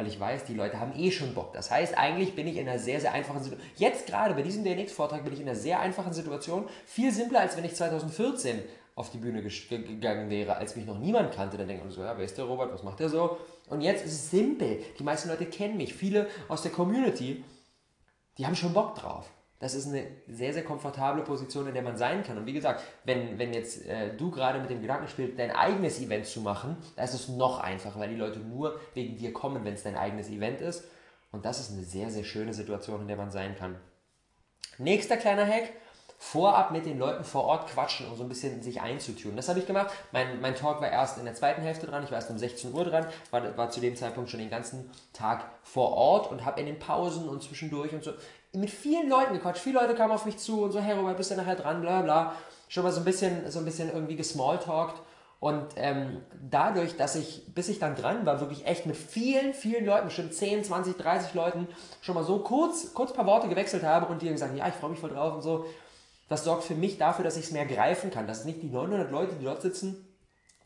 weil 0.00 0.06
ich 0.06 0.18
weiß, 0.18 0.44
die 0.44 0.54
Leute 0.54 0.80
haben 0.80 0.98
eh 0.98 1.10
schon 1.10 1.34
Bock. 1.34 1.52
Das 1.52 1.70
heißt, 1.70 1.96
eigentlich 1.98 2.34
bin 2.34 2.46
ich 2.46 2.56
in 2.56 2.66
einer 2.66 2.78
sehr, 2.78 3.00
sehr 3.00 3.12
einfachen 3.12 3.42
Situation. 3.42 3.70
Jetzt 3.76 4.06
gerade 4.06 4.34
bei 4.34 4.40
diesem 4.40 4.64
DNX-Vortrag 4.64 5.24
bin 5.24 5.34
ich 5.34 5.40
in 5.40 5.46
einer 5.46 5.58
sehr 5.58 5.78
einfachen 5.78 6.14
Situation. 6.14 6.66
Viel 6.86 7.12
simpler, 7.12 7.40
als 7.40 7.58
wenn 7.58 7.64
ich 7.66 7.74
2014 7.74 8.62
auf 8.94 9.10
die 9.10 9.18
Bühne 9.18 9.42
gegangen 9.42 10.30
wäre, 10.30 10.56
als 10.56 10.74
mich 10.74 10.86
noch 10.86 10.98
niemand 10.98 11.34
kannte. 11.34 11.58
Dann 11.58 11.68
denkt 11.68 11.84
man 11.84 11.92
so, 11.92 12.02
ja, 12.02 12.16
wer 12.16 12.24
ist 12.24 12.38
der 12.38 12.46
Robert, 12.46 12.72
was 12.72 12.82
macht 12.82 13.00
der 13.00 13.10
so? 13.10 13.36
Und 13.68 13.82
jetzt 13.82 14.06
ist 14.06 14.12
es 14.12 14.30
simpel. 14.30 14.82
Die 14.98 15.04
meisten 15.04 15.28
Leute 15.28 15.44
kennen 15.44 15.76
mich. 15.76 15.92
Viele 15.92 16.28
aus 16.48 16.62
der 16.62 16.72
Community, 16.72 17.44
die 18.38 18.46
haben 18.46 18.56
schon 18.56 18.72
Bock 18.72 18.94
drauf 18.94 19.30
das 19.60 19.74
ist 19.74 19.88
eine 19.88 20.06
sehr, 20.26 20.54
sehr 20.54 20.64
komfortable 20.64 21.22
Position, 21.22 21.68
in 21.68 21.74
der 21.74 21.82
man 21.82 21.98
sein 21.98 22.24
kann. 22.24 22.38
Und 22.38 22.46
wie 22.46 22.54
gesagt, 22.54 22.82
wenn, 23.04 23.38
wenn 23.38 23.52
jetzt 23.52 23.86
äh, 23.86 24.16
du 24.16 24.30
gerade 24.30 24.58
mit 24.58 24.70
dem 24.70 24.80
Gedanken 24.80 25.06
spielst, 25.06 25.38
dein 25.38 25.50
eigenes 25.50 26.00
Event 26.00 26.26
zu 26.26 26.40
machen, 26.40 26.78
da 26.96 27.04
ist 27.04 27.12
es 27.12 27.28
noch 27.28 27.60
einfacher, 27.60 28.00
weil 28.00 28.08
die 28.08 28.16
Leute 28.16 28.40
nur 28.40 28.80
wegen 28.94 29.16
dir 29.16 29.34
kommen, 29.34 29.62
wenn 29.64 29.74
es 29.74 29.82
dein 29.82 29.96
eigenes 29.96 30.30
Event 30.30 30.62
ist. 30.62 30.84
Und 31.30 31.44
das 31.44 31.60
ist 31.60 31.72
eine 31.72 31.84
sehr, 31.84 32.10
sehr 32.10 32.24
schöne 32.24 32.54
Situation, 32.54 33.02
in 33.02 33.08
der 33.08 33.18
man 33.18 33.30
sein 33.30 33.54
kann. 33.54 33.76
Nächster 34.78 35.18
kleiner 35.18 35.46
Hack, 35.46 35.70
vorab 36.22 36.70
mit 36.70 36.84
den 36.84 36.98
Leuten 36.98 37.24
vor 37.24 37.44
Ort 37.44 37.70
quatschen, 37.70 38.06
um 38.06 38.14
so 38.14 38.22
ein 38.22 38.28
bisschen 38.28 38.62
sich 38.62 38.82
einzutun. 38.82 39.36
Das 39.36 39.48
habe 39.48 39.58
ich 39.58 39.66
gemacht. 39.66 39.90
Mein, 40.12 40.38
mein 40.42 40.54
Talk 40.54 40.82
war 40.82 40.90
erst 40.90 41.16
in 41.16 41.24
der 41.24 41.34
zweiten 41.34 41.62
Hälfte 41.62 41.86
dran, 41.86 42.04
ich 42.04 42.10
war 42.10 42.18
erst 42.18 42.30
um 42.30 42.36
16 42.36 42.74
Uhr 42.74 42.84
dran, 42.84 43.06
war, 43.30 43.56
war 43.56 43.70
zu 43.70 43.80
dem 43.80 43.96
Zeitpunkt 43.96 44.28
schon 44.28 44.38
den 44.38 44.50
ganzen 44.50 44.90
Tag 45.14 45.44
vor 45.62 45.92
Ort 45.92 46.30
und 46.30 46.44
habe 46.44 46.60
in 46.60 46.66
den 46.66 46.78
Pausen 46.78 47.26
und 47.26 47.42
zwischendurch 47.42 47.94
und 47.94 48.04
so 48.04 48.12
mit 48.52 48.68
vielen 48.68 49.08
Leuten 49.08 49.32
gequatscht. 49.32 49.62
Viele 49.62 49.80
Leute 49.80 49.94
kamen 49.94 50.12
auf 50.12 50.26
mich 50.26 50.36
zu 50.36 50.62
und 50.62 50.72
so, 50.72 50.80
hey 50.80 50.94
Robert, 50.94 51.16
bist 51.16 51.30
du 51.30 51.36
nachher 51.36 51.56
dran, 51.56 51.80
bla 51.80 52.02
bla. 52.02 52.34
Schon 52.68 52.84
mal 52.84 52.92
so 52.92 53.00
ein 53.00 53.04
bisschen, 53.04 53.50
so 53.50 53.58
ein 53.58 53.64
bisschen 53.64 53.90
irgendwie 53.90 54.16
gesmalltalkt. 54.16 55.00
Und 55.38 55.68
ähm, 55.76 56.20
dadurch, 56.50 56.98
dass 56.98 57.14
ich, 57.14 57.46
bis 57.54 57.70
ich 57.70 57.78
dann 57.78 57.96
dran 57.96 58.26
war, 58.26 58.40
wirklich 58.40 58.66
echt 58.66 58.84
mit 58.84 58.96
vielen, 58.96 59.54
vielen 59.54 59.86
Leuten, 59.86 60.04
bestimmt 60.04 60.34
10, 60.34 60.64
20, 60.64 60.98
30 60.98 61.32
Leuten, 61.32 61.66
schon 62.02 62.14
mal 62.14 62.24
so 62.24 62.40
kurz, 62.40 62.92
kurz 62.92 63.12
ein 63.12 63.16
paar 63.16 63.26
Worte 63.26 63.48
gewechselt 63.48 63.84
habe 63.84 64.04
und 64.04 64.20
die 64.20 64.26
haben 64.26 64.34
gesagt, 64.34 64.54
ja, 64.54 64.68
ich 64.68 64.74
freue 64.74 64.90
mich 64.90 65.00
voll 65.00 65.10
drauf 65.10 65.36
und 65.36 65.40
so. 65.40 65.64
Das 66.30 66.44
sorgt 66.44 66.62
für 66.62 66.76
mich 66.76 66.96
dafür, 66.96 67.24
dass 67.24 67.36
ich 67.36 67.46
es 67.46 67.50
mehr 67.50 67.66
greifen 67.66 68.12
kann. 68.12 68.28
Dass 68.28 68.44
nicht 68.44 68.62
die 68.62 68.68
900 68.68 69.10
Leute, 69.10 69.34
die 69.34 69.44
dort 69.44 69.62
sitzen, 69.62 70.06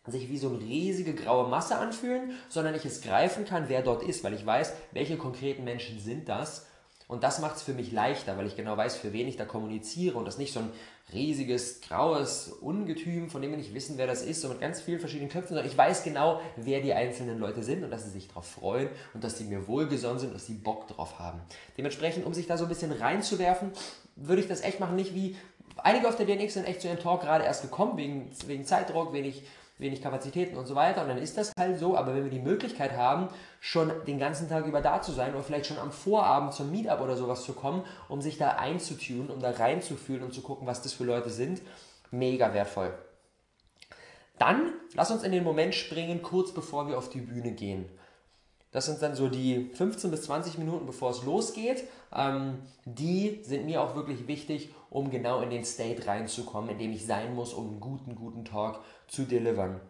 sich 0.06 0.28
wie 0.28 0.36
so 0.36 0.50
eine 0.50 0.58
riesige 0.58 1.14
graue 1.14 1.48
Masse 1.48 1.78
anfühlen, 1.78 2.32
sondern 2.50 2.74
ich 2.74 2.84
es 2.84 3.00
greifen 3.00 3.46
kann, 3.46 3.70
wer 3.70 3.80
dort 3.80 4.02
ist, 4.02 4.22
weil 4.22 4.34
ich 4.34 4.44
weiß, 4.44 4.74
welche 4.92 5.16
konkreten 5.16 5.64
Menschen 5.64 5.98
sind 5.98 6.28
das 6.28 6.66
und 7.06 7.22
das 7.22 7.38
macht 7.38 7.56
es 7.56 7.62
für 7.62 7.74
mich 7.74 7.92
leichter, 7.92 8.36
weil 8.38 8.46
ich 8.46 8.56
genau 8.56 8.76
weiß, 8.76 8.96
für 8.96 9.12
wen 9.12 9.28
ich 9.28 9.36
da 9.36 9.44
kommuniziere 9.44 10.16
und 10.16 10.24
das 10.24 10.38
nicht 10.38 10.54
so 10.54 10.60
ein 10.60 10.70
riesiges, 11.12 11.82
graues 11.82 12.48
Ungetüm, 12.48 13.28
von 13.28 13.42
dem 13.42 13.50
wir 13.50 13.58
nicht 13.58 13.74
wissen, 13.74 13.98
wer 13.98 14.06
das 14.06 14.22
ist, 14.22 14.40
so 14.40 14.48
mit 14.48 14.60
ganz 14.60 14.80
vielen 14.80 15.00
verschiedenen 15.00 15.30
Köpfen, 15.30 15.48
sondern 15.48 15.66
ich 15.66 15.76
weiß 15.76 16.02
genau, 16.02 16.40
wer 16.56 16.80
die 16.80 16.94
einzelnen 16.94 17.38
Leute 17.38 17.62
sind 17.62 17.84
und 17.84 17.90
dass 17.90 18.04
sie 18.04 18.10
sich 18.10 18.28
darauf 18.28 18.46
freuen 18.46 18.88
und 19.12 19.22
dass 19.22 19.36
sie 19.36 19.44
mir 19.44 19.68
wohlgesonnen 19.68 20.18
sind, 20.18 20.34
dass 20.34 20.46
sie 20.46 20.54
Bock 20.54 20.88
drauf 20.88 21.18
haben. 21.18 21.40
Dementsprechend, 21.76 22.24
um 22.24 22.32
sich 22.32 22.46
da 22.46 22.56
so 22.56 22.64
ein 22.64 22.70
bisschen 22.70 22.92
reinzuwerfen, 22.92 23.72
würde 24.16 24.40
ich 24.40 24.48
das 24.48 24.62
echt 24.62 24.80
machen, 24.80 24.96
nicht 24.96 25.14
wie 25.14 25.36
einige 25.82 26.08
auf 26.08 26.16
der 26.16 26.26
DNX 26.26 26.54
sind 26.54 26.66
echt 26.66 26.80
zu 26.80 26.88
ihrem 26.88 26.98
Talk 26.98 27.22
gerade 27.22 27.44
erst 27.44 27.62
gekommen, 27.62 27.96
wegen, 27.96 28.30
wegen 28.46 28.64
Zeitdruck, 28.64 29.12
wenig 29.12 29.44
wenig 29.78 30.02
Kapazitäten 30.02 30.56
und 30.56 30.66
so 30.66 30.74
weiter. 30.74 31.02
Und 31.02 31.08
dann 31.08 31.18
ist 31.18 31.36
das 31.36 31.52
halt 31.58 31.78
so. 31.78 31.96
Aber 31.96 32.14
wenn 32.14 32.24
wir 32.24 32.30
die 32.30 32.38
Möglichkeit 32.38 32.92
haben, 32.92 33.28
schon 33.60 33.92
den 34.06 34.18
ganzen 34.18 34.48
Tag 34.48 34.66
über 34.66 34.80
da 34.80 35.02
zu 35.02 35.12
sein 35.12 35.34
oder 35.34 35.42
vielleicht 35.42 35.66
schon 35.66 35.78
am 35.78 35.92
Vorabend 35.92 36.52
zum 36.52 36.70
Meetup 36.70 37.00
oder 37.00 37.16
sowas 37.16 37.44
zu 37.44 37.52
kommen, 37.52 37.84
um 38.08 38.20
sich 38.20 38.38
da 38.38 38.50
einzutunen, 38.50 39.30
um 39.30 39.40
da 39.40 39.50
reinzufühlen 39.50 40.22
und 40.22 40.32
zu 40.32 40.42
gucken, 40.42 40.66
was 40.66 40.82
das 40.82 40.92
für 40.92 41.04
Leute 41.04 41.30
sind, 41.30 41.60
mega 42.10 42.54
wertvoll. 42.54 42.92
Dann 44.38 44.72
lass 44.94 45.10
uns 45.10 45.22
in 45.22 45.32
den 45.32 45.44
Moment 45.44 45.74
springen, 45.74 46.22
kurz 46.22 46.52
bevor 46.52 46.88
wir 46.88 46.98
auf 46.98 47.08
die 47.08 47.20
Bühne 47.20 47.52
gehen. 47.52 47.88
Das 48.74 48.86
sind 48.86 49.00
dann 49.02 49.14
so 49.14 49.28
die 49.28 49.70
15 49.72 50.10
bis 50.10 50.22
20 50.22 50.58
Minuten, 50.58 50.84
bevor 50.84 51.12
es 51.12 51.22
losgeht. 51.22 51.84
Ähm, 52.12 52.58
die 52.84 53.38
sind 53.44 53.66
mir 53.66 53.80
auch 53.80 53.94
wirklich 53.94 54.26
wichtig, 54.26 54.74
um 54.90 55.10
genau 55.10 55.42
in 55.42 55.50
den 55.50 55.64
State 55.64 56.08
reinzukommen, 56.08 56.70
in 56.70 56.78
dem 56.78 56.92
ich 56.92 57.06
sein 57.06 57.36
muss, 57.36 57.54
um 57.54 57.68
einen 57.68 57.80
guten, 57.80 58.16
guten 58.16 58.44
Talk 58.44 58.80
zu 59.06 59.22
delivern. 59.22 59.80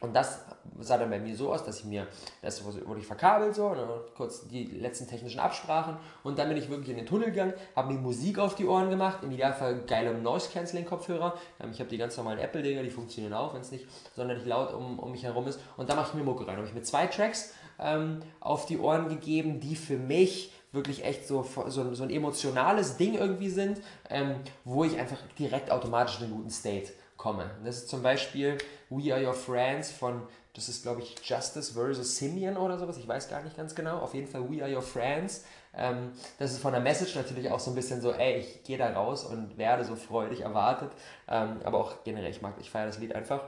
Und 0.00 0.14
das 0.14 0.40
sah 0.80 0.96
dann 0.96 1.10
bei 1.10 1.18
mir 1.18 1.36
so 1.36 1.52
aus, 1.52 1.62
dass 1.62 1.80
ich 1.80 1.84
mir, 1.84 2.06
das 2.40 2.64
wurde 2.64 3.00
ich 3.00 3.06
verkabelt 3.06 3.54
so, 3.54 3.68
ne, 3.74 3.86
kurz 4.16 4.48
die 4.48 4.64
letzten 4.64 5.06
technischen 5.06 5.40
Absprachen 5.40 5.96
und 6.22 6.38
dann 6.38 6.48
bin 6.48 6.56
ich 6.56 6.70
wirklich 6.70 6.88
in 6.88 6.96
den 6.96 7.06
Tunnel 7.06 7.26
gegangen, 7.26 7.52
habe 7.76 7.92
mir 7.92 8.00
Musik 8.00 8.38
auf 8.38 8.54
die 8.54 8.66
Ohren 8.66 8.88
gemacht, 8.88 9.18
im 9.22 9.30
Idealfall 9.30 9.82
geile 9.86 10.14
Noise-Canceling-Kopfhörer. 10.14 11.34
Ich 11.70 11.80
habe 11.80 11.90
die 11.90 11.98
ganz 11.98 12.16
normalen 12.16 12.38
Apple-Dinger, 12.38 12.82
die 12.82 12.90
funktionieren 12.90 13.34
auch, 13.34 13.52
wenn 13.52 13.60
es 13.60 13.72
nicht 13.72 13.86
sonderlich 14.16 14.46
laut 14.46 14.72
um, 14.72 14.98
um 14.98 15.12
mich 15.12 15.22
herum 15.22 15.46
ist. 15.46 15.60
Und 15.76 15.90
da 15.90 15.96
mache 15.96 16.08
ich 16.08 16.14
mir 16.14 16.24
Mucke 16.24 16.46
rein. 16.46 16.56
Habe 16.56 16.66
ich 16.66 16.74
mir 16.74 16.82
zwei 16.82 17.06
Tracks 17.06 17.52
ähm, 17.78 18.20
auf 18.40 18.64
die 18.64 18.78
Ohren 18.78 19.08
gegeben, 19.08 19.60
die 19.60 19.76
für 19.76 19.98
mich 19.98 20.52
wirklich 20.72 21.04
echt 21.04 21.26
so, 21.26 21.44
so, 21.68 21.94
so 21.94 22.02
ein 22.02 22.10
emotionales 22.10 22.96
Ding 22.96 23.14
irgendwie 23.14 23.50
sind, 23.50 23.80
ähm, 24.08 24.36
wo 24.64 24.84
ich 24.84 24.98
einfach 24.98 25.18
direkt 25.38 25.70
automatisch 25.70 26.18
in 26.18 26.26
einen 26.26 26.36
guten 26.36 26.50
State 26.50 26.92
komme. 27.20 27.50
Das 27.64 27.76
ist 27.76 27.88
zum 27.90 28.02
Beispiel 28.02 28.56
We 28.88 29.12
Are 29.12 29.24
Your 29.24 29.34
Friends 29.34 29.92
von, 29.92 30.22
das 30.54 30.70
ist 30.70 30.82
glaube 30.82 31.02
ich 31.02 31.16
Justice 31.22 31.74
vs. 31.74 32.16
Simeon 32.16 32.56
oder 32.56 32.78
sowas, 32.78 32.96
ich 32.96 33.06
weiß 33.06 33.28
gar 33.28 33.42
nicht 33.42 33.56
ganz 33.56 33.74
genau. 33.74 33.98
Auf 33.98 34.14
jeden 34.14 34.26
Fall 34.26 34.50
We 34.50 34.62
Are 34.62 34.74
Your 34.74 34.82
Friends. 34.82 35.44
Ähm, 35.76 36.12
das 36.38 36.52
ist 36.52 36.62
von 36.62 36.72
der 36.72 36.80
Message 36.80 37.14
natürlich 37.14 37.50
auch 37.50 37.60
so 37.60 37.72
ein 37.72 37.74
bisschen 37.74 38.00
so, 38.00 38.12
ey, 38.12 38.38
ich 38.38 38.64
gehe 38.64 38.78
da 38.78 38.90
raus 38.92 39.24
und 39.24 39.58
werde 39.58 39.84
so 39.84 39.96
freudig 39.96 40.40
erwartet. 40.40 40.92
Ähm, 41.28 41.60
aber 41.62 41.78
auch 41.78 42.04
generell, 42.04 42.30
ich 42.30 42.40
mag, 42.40 42.54
ich 42.58 42.70
feiere 42.70 42.86
das 42.86 42.98
Lied 42.98 43.14
einfach. 43.14 43.42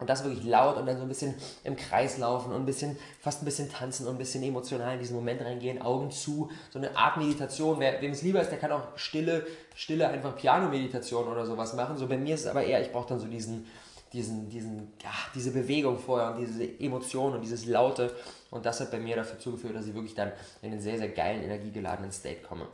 Und 0.00 0.08
das 0.08 0.24
wirklich 0.24 0.44
laut 0.44 0.78
und 0.78 0.86
dann 0.86 0.96
so 0.96 1.02
ein 1.02 1.08
bisschen 1.08 1.34
im 1.62 1.76
Kreis 1.76 2.16
laufen 2.16 2.52
und 2.52 2.62
ein 2.62 2.66
bisschen, 2.66 2.96
fast 3.20 3.42
ein 3.42 3.44
bisschen 3.44 3.70
tanzen 3.70 4.06
und 4.06 4.14
ein 4.14 4.18
bisschen 4.18 4.42
emotional 4.42 4.94
in 4.94 4.98
diesen 4.98 5.14
Moment 5.14 5.42
reingehen, 5.42 5.82
Augen 5.82 6.10
zu, 6.10 6.50
so 6.70 6.78
eine 6.78 6.96
Art 6.96 7.18
Meditation. 7.18 7.78
Wer, 7.78 8.00
wem 8.00 8.12
es 8.12 8.22
lieber 8.22 8.40
ist, 8.40 8.50
der 8.50 8.58
kann 8.58 8.72
auch 8.72 8.96
stille, 8.96 9.46
stille 9.74 10.08
einfach 10.08 10.34
Piano-Meditation 10.34 11.28
oder 11.28 11.44
sowas 11.44 11.74
machen. 11.74 11.98
So 11.98 12.08
bei 12.08 12.16
mir 12.16 12.34
ist 12.34 12.42
es 12.42 12.46
aber 12.46 12.64
eher, 12.64 12.80
ich 12.80 12.90
brauche 12.90 13.10
dann 13.10 13.20
so 13.20 13.26
diesen, 13.26 13.66
diesen, 14.14 14.48
diesen, 14.48 14.92
ja, 15.02 15.12
diese 15.34 15.52
Bewegung 15.52 15.98
vorher 15.98 16.34
und 16.34 16.40
diese 16.40 16.64
Emotion 16.80 17.34
und 17.34 17.42
dieses 17.42 17.66
Laute. 17.66 18.10
Und 18.50 18.64
das 18.64 18.80
hat 18.80 18.90
bei 18.90 18.98
mir 18.98 19.16
dafür 19.16 19.38
zugeführt, 19.38 19.76
dass 19.76 19.86
ich 19.86 19.94
wirklich 19.94 20.14
dann 20.14 20.32
in 20.62 20.72
einen 20.72 20.80
sehr, 20.80 20.96
sehr 20.96 21.10
geilen, 21.10 21.42
energiegeladenen 21.42 22.10
State 22.10 22.40
komme. 22.42 22.66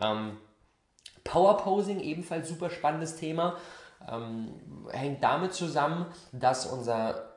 Ähm, 0.00 0.36
Power 1.24 1.58
Posing, 1.58 2.00
ebenfalls 2.00 2.48
super 2.48 2.70
spannendes 2.70 3.16
Thema 3.16 3.56
ähm, 4.08 4.54
hängt 4.90 5.22
damit 5.22 5.54
zusammen, 5.54 6.06
dass 6.32 6.66
unser, 6.66 7.30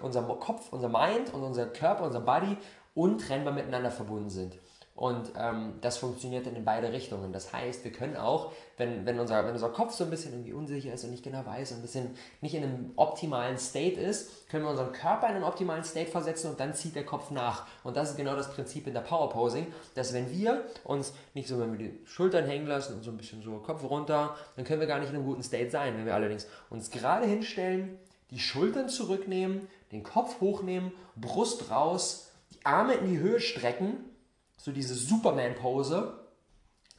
unser 0.00 0.22
Kopf, 0.22 0.72
unser 0.72 0.88
Mind 0.88 1.32
und 1.32 1.42
unser 1.42 1.66
Körper, 1.66 2.04
unser 2.04 2.20
Body 2.20 2.56
untrennbar 2.94 3.52
miteinander 3.52 3.90
verbunden 3.90 4.30
sind. 4.30 4.58
Und 4.98 5.30
ähm, 5.38 5.74
das 5.80 5.96
funktioniert 5.96 6.44
dann 6.44 6.56
in 6.56 6.64
beide 6.64 6.92
Richtungen. 6.92 7.32
Das 7.32 7.52
heißt, 7.52 7.84
wir 7.84 7.92
können 7.92 8.16
auch, 8.16 8.50
wenn, 8.78 9.06
wenn, 9.06 9.20
unser, 9.20 9.44
wenn 9.44 9.52
unser 9.52 9.68
Kopf 9.68 9.94
so 9.94 10.02
ein 10.02 10.10
bisschen 10.10 10.32
irgendwie 10.32 10.52
unsicher 10.52 10.92
ist 10.92 11.04
und 11.04 11.12
nicht 11.12 11.22
genau 11.22 11.46
weiß 11.46 11.70
und 11.70 11.78
ein 11.78 11.82
bisschen 11.82 12.16
nicht 12.40 12.56
in 12.56 12.64
einem 12.64 12.90
optimalen 12.96 13.58
State 13.58 14.00
ist, 14.00 14.48
können 14.48 14.64
wir 14.64 14.70
unseren 14.70 14.90
Körper 14.90 15.28
in 15.28 15.36
einen 15.36 15.44
optimalen 15.44 15.84
State 15.84 16.10
versetzen 16.10 16.50
und 16.50 16.58
dann 16.58 16.74
zieht 16.74 16.96
der 16.96 17.06
Kopf 17.06 17.30
nach. 17.30 17.64
Und 17.84 17.96
das 17.96 18.10
ist 18.10 18.16
genau 18.16 18.34
das 18.34 18.52
Prinzip 18.52 18.88
in 18.88 18.92
der 18.92 19.02
Power 19.02 19.30
Posing, 19.30 19.68
dass 19.94 20.12
wenn 20.14 20.32
wir 20.32 20.64
uns 20.82 21.12
nicht 21.32 21.46
so, 21.46 21.60
wenn 21.60 21.78
wir 21.78 21.78
die 21.78 22.00
Schultern 22.04 22.46
hängen 22.46 22.66
lassen 22.66 22.94
und 22.94 23.04
so 23.04 23.12
ein 23.12 23.18
bisschen 23.18 23.40
so 23.40 23.52
Kopf 23.58 23.84
runter, 23.84 24.34
dann 24.56 24.64
können 24.64 24.80
wir 24.80 24.88
gar 24.88 24.98
nicht 24.98 25.10
in 25.10 25.14
einem 25.14 25.26
guten 25.26 25.44
State 25.44 25.70
sein. 25.70 25.96
Wenn 25.96 26.06
wir 26.06 26.14
allerdings 26.16 26.48
uns 26.70 26.90
gerade 26.90 27.24
hinstellen, 27.24 28.00
die 28.32 28.40
Schultern 28.40 28.88
zurücknehmen, 28.88 29.68
den 29.92 30.02
Kopf 30.02 30.40
hochnehmen, 30.40 30.90
Brust 31.14 31.70
raus, 31.70 32.32
die 32.50 32.66
Arme 32.66 32.94
in 32.94 33.12
die 33.12 33.18
Höhe 33.20 33.38
strecken, 33.38 34.07
so 34.58 34.70
diese 34.72 34.94
Superman-Pose, 34.94 36.28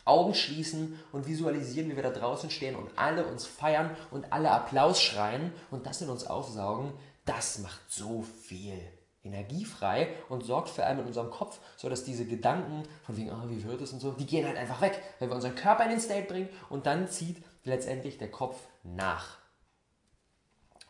Augen 0.06 0.34
schließen 0.34 1.00
und 1.12 1.28
visualisieren, 1.28 1.92
wie 1.92 1.96
wir 1.96 2.04
da 2.04 2.10
draußen 2.10 2.50
stehen 2.50 2.76
und 2.76 2.90
alle 2.96 3.28
uns 3.28 3.46
feiern 3.46 3.96
und 4.10 4.34
alle 4.34 4.50
Applaus 4.50 5.00
schreien 5.00 5.54
und 5.70 5.86
das 5.86 6.02
in 6.02 6.10
uns 6.10 6.26
aufsaugen, 6.26 6.94
das 7.26 7.60
macht 7.60 7.82
so 7.90 8.24
viel 8.24 8.80
Energie 9.24 9.66
frei 9.66 10.16
und 10.30 10.44
sorgt 10.44 10.70
vor 10.70 10.86
allem 10.86 11.00
in 11.00 11.06
unserem 11.06 11.30
Kopf, 11.30 11.60
so 11.78 11.90
dass 11.90 12.04
diese 12.04 12.26
Gedanken 12.26 12.84
von 13.04 13.18
wegen, 13.18 13.32
oh, 13.32 13.50
wie 13.50 13.64
wird 13.66 13.82
es 13.82 13.94
und 13.94 14.00
so, 14.00 14.12
die 14.12 14.26
gehen 14.26 14.48
halt 14.48 14.58
einfach 14.58 14.82
weg, 14.82 15.00
weil 15.20 15.30
wir 15.30 15.36
unseren 15.36 15.56
Körper 15.56 15.84
in 15.84 15.92
den 15.92 16.00
State 16.00 16.28
bringen 16.28 16.50
und 16.70 16.86
dann 16.86 17.08
zieht 17.08 17.44
letztendlich 17.64 18.18
der 18.18 18.32
Kopf 18.32 18.58
nach. 18.84 19.38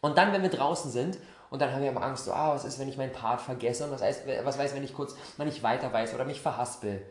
Und 0.01 0.17
dann, 0.17 0.31
wenn 0.31 0.43
wir 0.43 0.49
draußen 0.49 0.91
sind 0.91 1.17
und 1.49 1.61
dann 1.61 1.71
haben 1.71 1.81
wir 1.81 1.89
immer 1.89 2.03
Angst, 2.03 2.25
so, 2.25 2.33
ah, 2.33 2.53
was 2.53 2.65
ist, 2.65 2.79
wenn 2.79 2.89
ich 2.89 2.97
meinen 2.97 3.11
Part 3.11 3.41
vergesse 3.41 3.85
und 3.85 3.91
was, 3.91 4.01
heißt, 4.01 4.23
was 4.43 4.57
weiß, 4.57 4.75
wenn 4.75 4.83
ich 4.83 4.93
kurz 4.93 5.15
mal 5.37 5.45
nicht 5.45 5.63
weiter 5.63 5.91
weiß 5.91 6.13
oder 6.13 6.25
mich 6.25 6.41
verhaspel. 6.41 7.01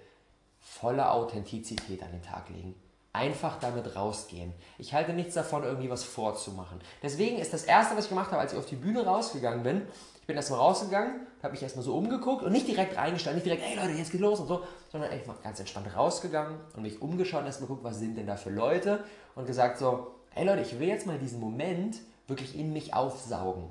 Volle 0.60 1.10
Authentizität 1.10 2.02
an 2.02 2.12
den 2.12 2.22
Tag 2.22 2.48
legen. 2.50 2.74
Einfach 3.12 3.58
damit 3.58 3.96
rausgehen. 3.96 4.52
Ich 4.76 4.94
halte 4.94 5.12
nichts 5.12 5.34
davon, 5.34 5.64
irgendwie 5.64 5.90
was 5.90 6.04
vorzumachen. 6.04 6.80
Deswegen 7.02 7.38
ist 7.38 7.52
das 7.52 7.64
Erste, 7.64 7.96
was 7.96 8.04
ich 8.04 8.10
gemacht 8.10 8.30
habe, 8.30 8.40
als 8.40 8.52
ich 8.52 8.58
auf 8.58 8.66
die 8.66 8.76
Bühne 8.76 9.04
rausgegangen 9.04 9.62
bin, 9.62 9.82
ich 10.20 10.26
bin 10.26 10.36
erstmal 10.36 10.60
rausgegangen, 10.60 11.26
habe 11.42 11.52
mich 11.52 11.62
erstmal 11.62 11.84
so 11.84 11.96
umgeguckt 11.96 12.42
und 12.42 12.52
nicht 12.52 12.68
direkt 12.68 12.98
reingestellt, 12.98 13.36
nicht 13.36 13.46
direkt, 13.46 13.62
hey 13.64 13.76
Leute, 13.76 13.98
jetzt 13.98 14.12
geht 14.12 14.20
los 14.20 14.38
und 14.40 14.46
so, 14.46 14.62
sondern 14.92 15.10
einfach 15.10 15.42
ganz 15.42 15.58
entspannt 15.58 15.88
rausgegangen 15.96 16.60
und 16.76 16.82
mich 16.82 17.00
umgeschaut 17.00 17.40
und 17.40 17.46
erstmal 17.46 17.68
geguckt, 17.68 17.82
was 17.82 17.98
sind 17.98 18.14
denn 18.14 18.26
da 18.26 18.36
für 18.36 18.50
Leute 18.50 19.02
und 19.34 19.46
gesagt 19.46 19.78
so, 19.78 20.14
hey 20.30 20.44
Leute, 20.44 20.60
ich 20.60 20.78
will 20.78 20.86
jetzt 20.86 21.06
mal 21.06 21.18
diesen 21.18 21.40
Moment 21.40 21.96
wirklich 22.26 22.58
in 22.58 22.74
mich 22.74 22.92
aufsaugen 22.92 23.70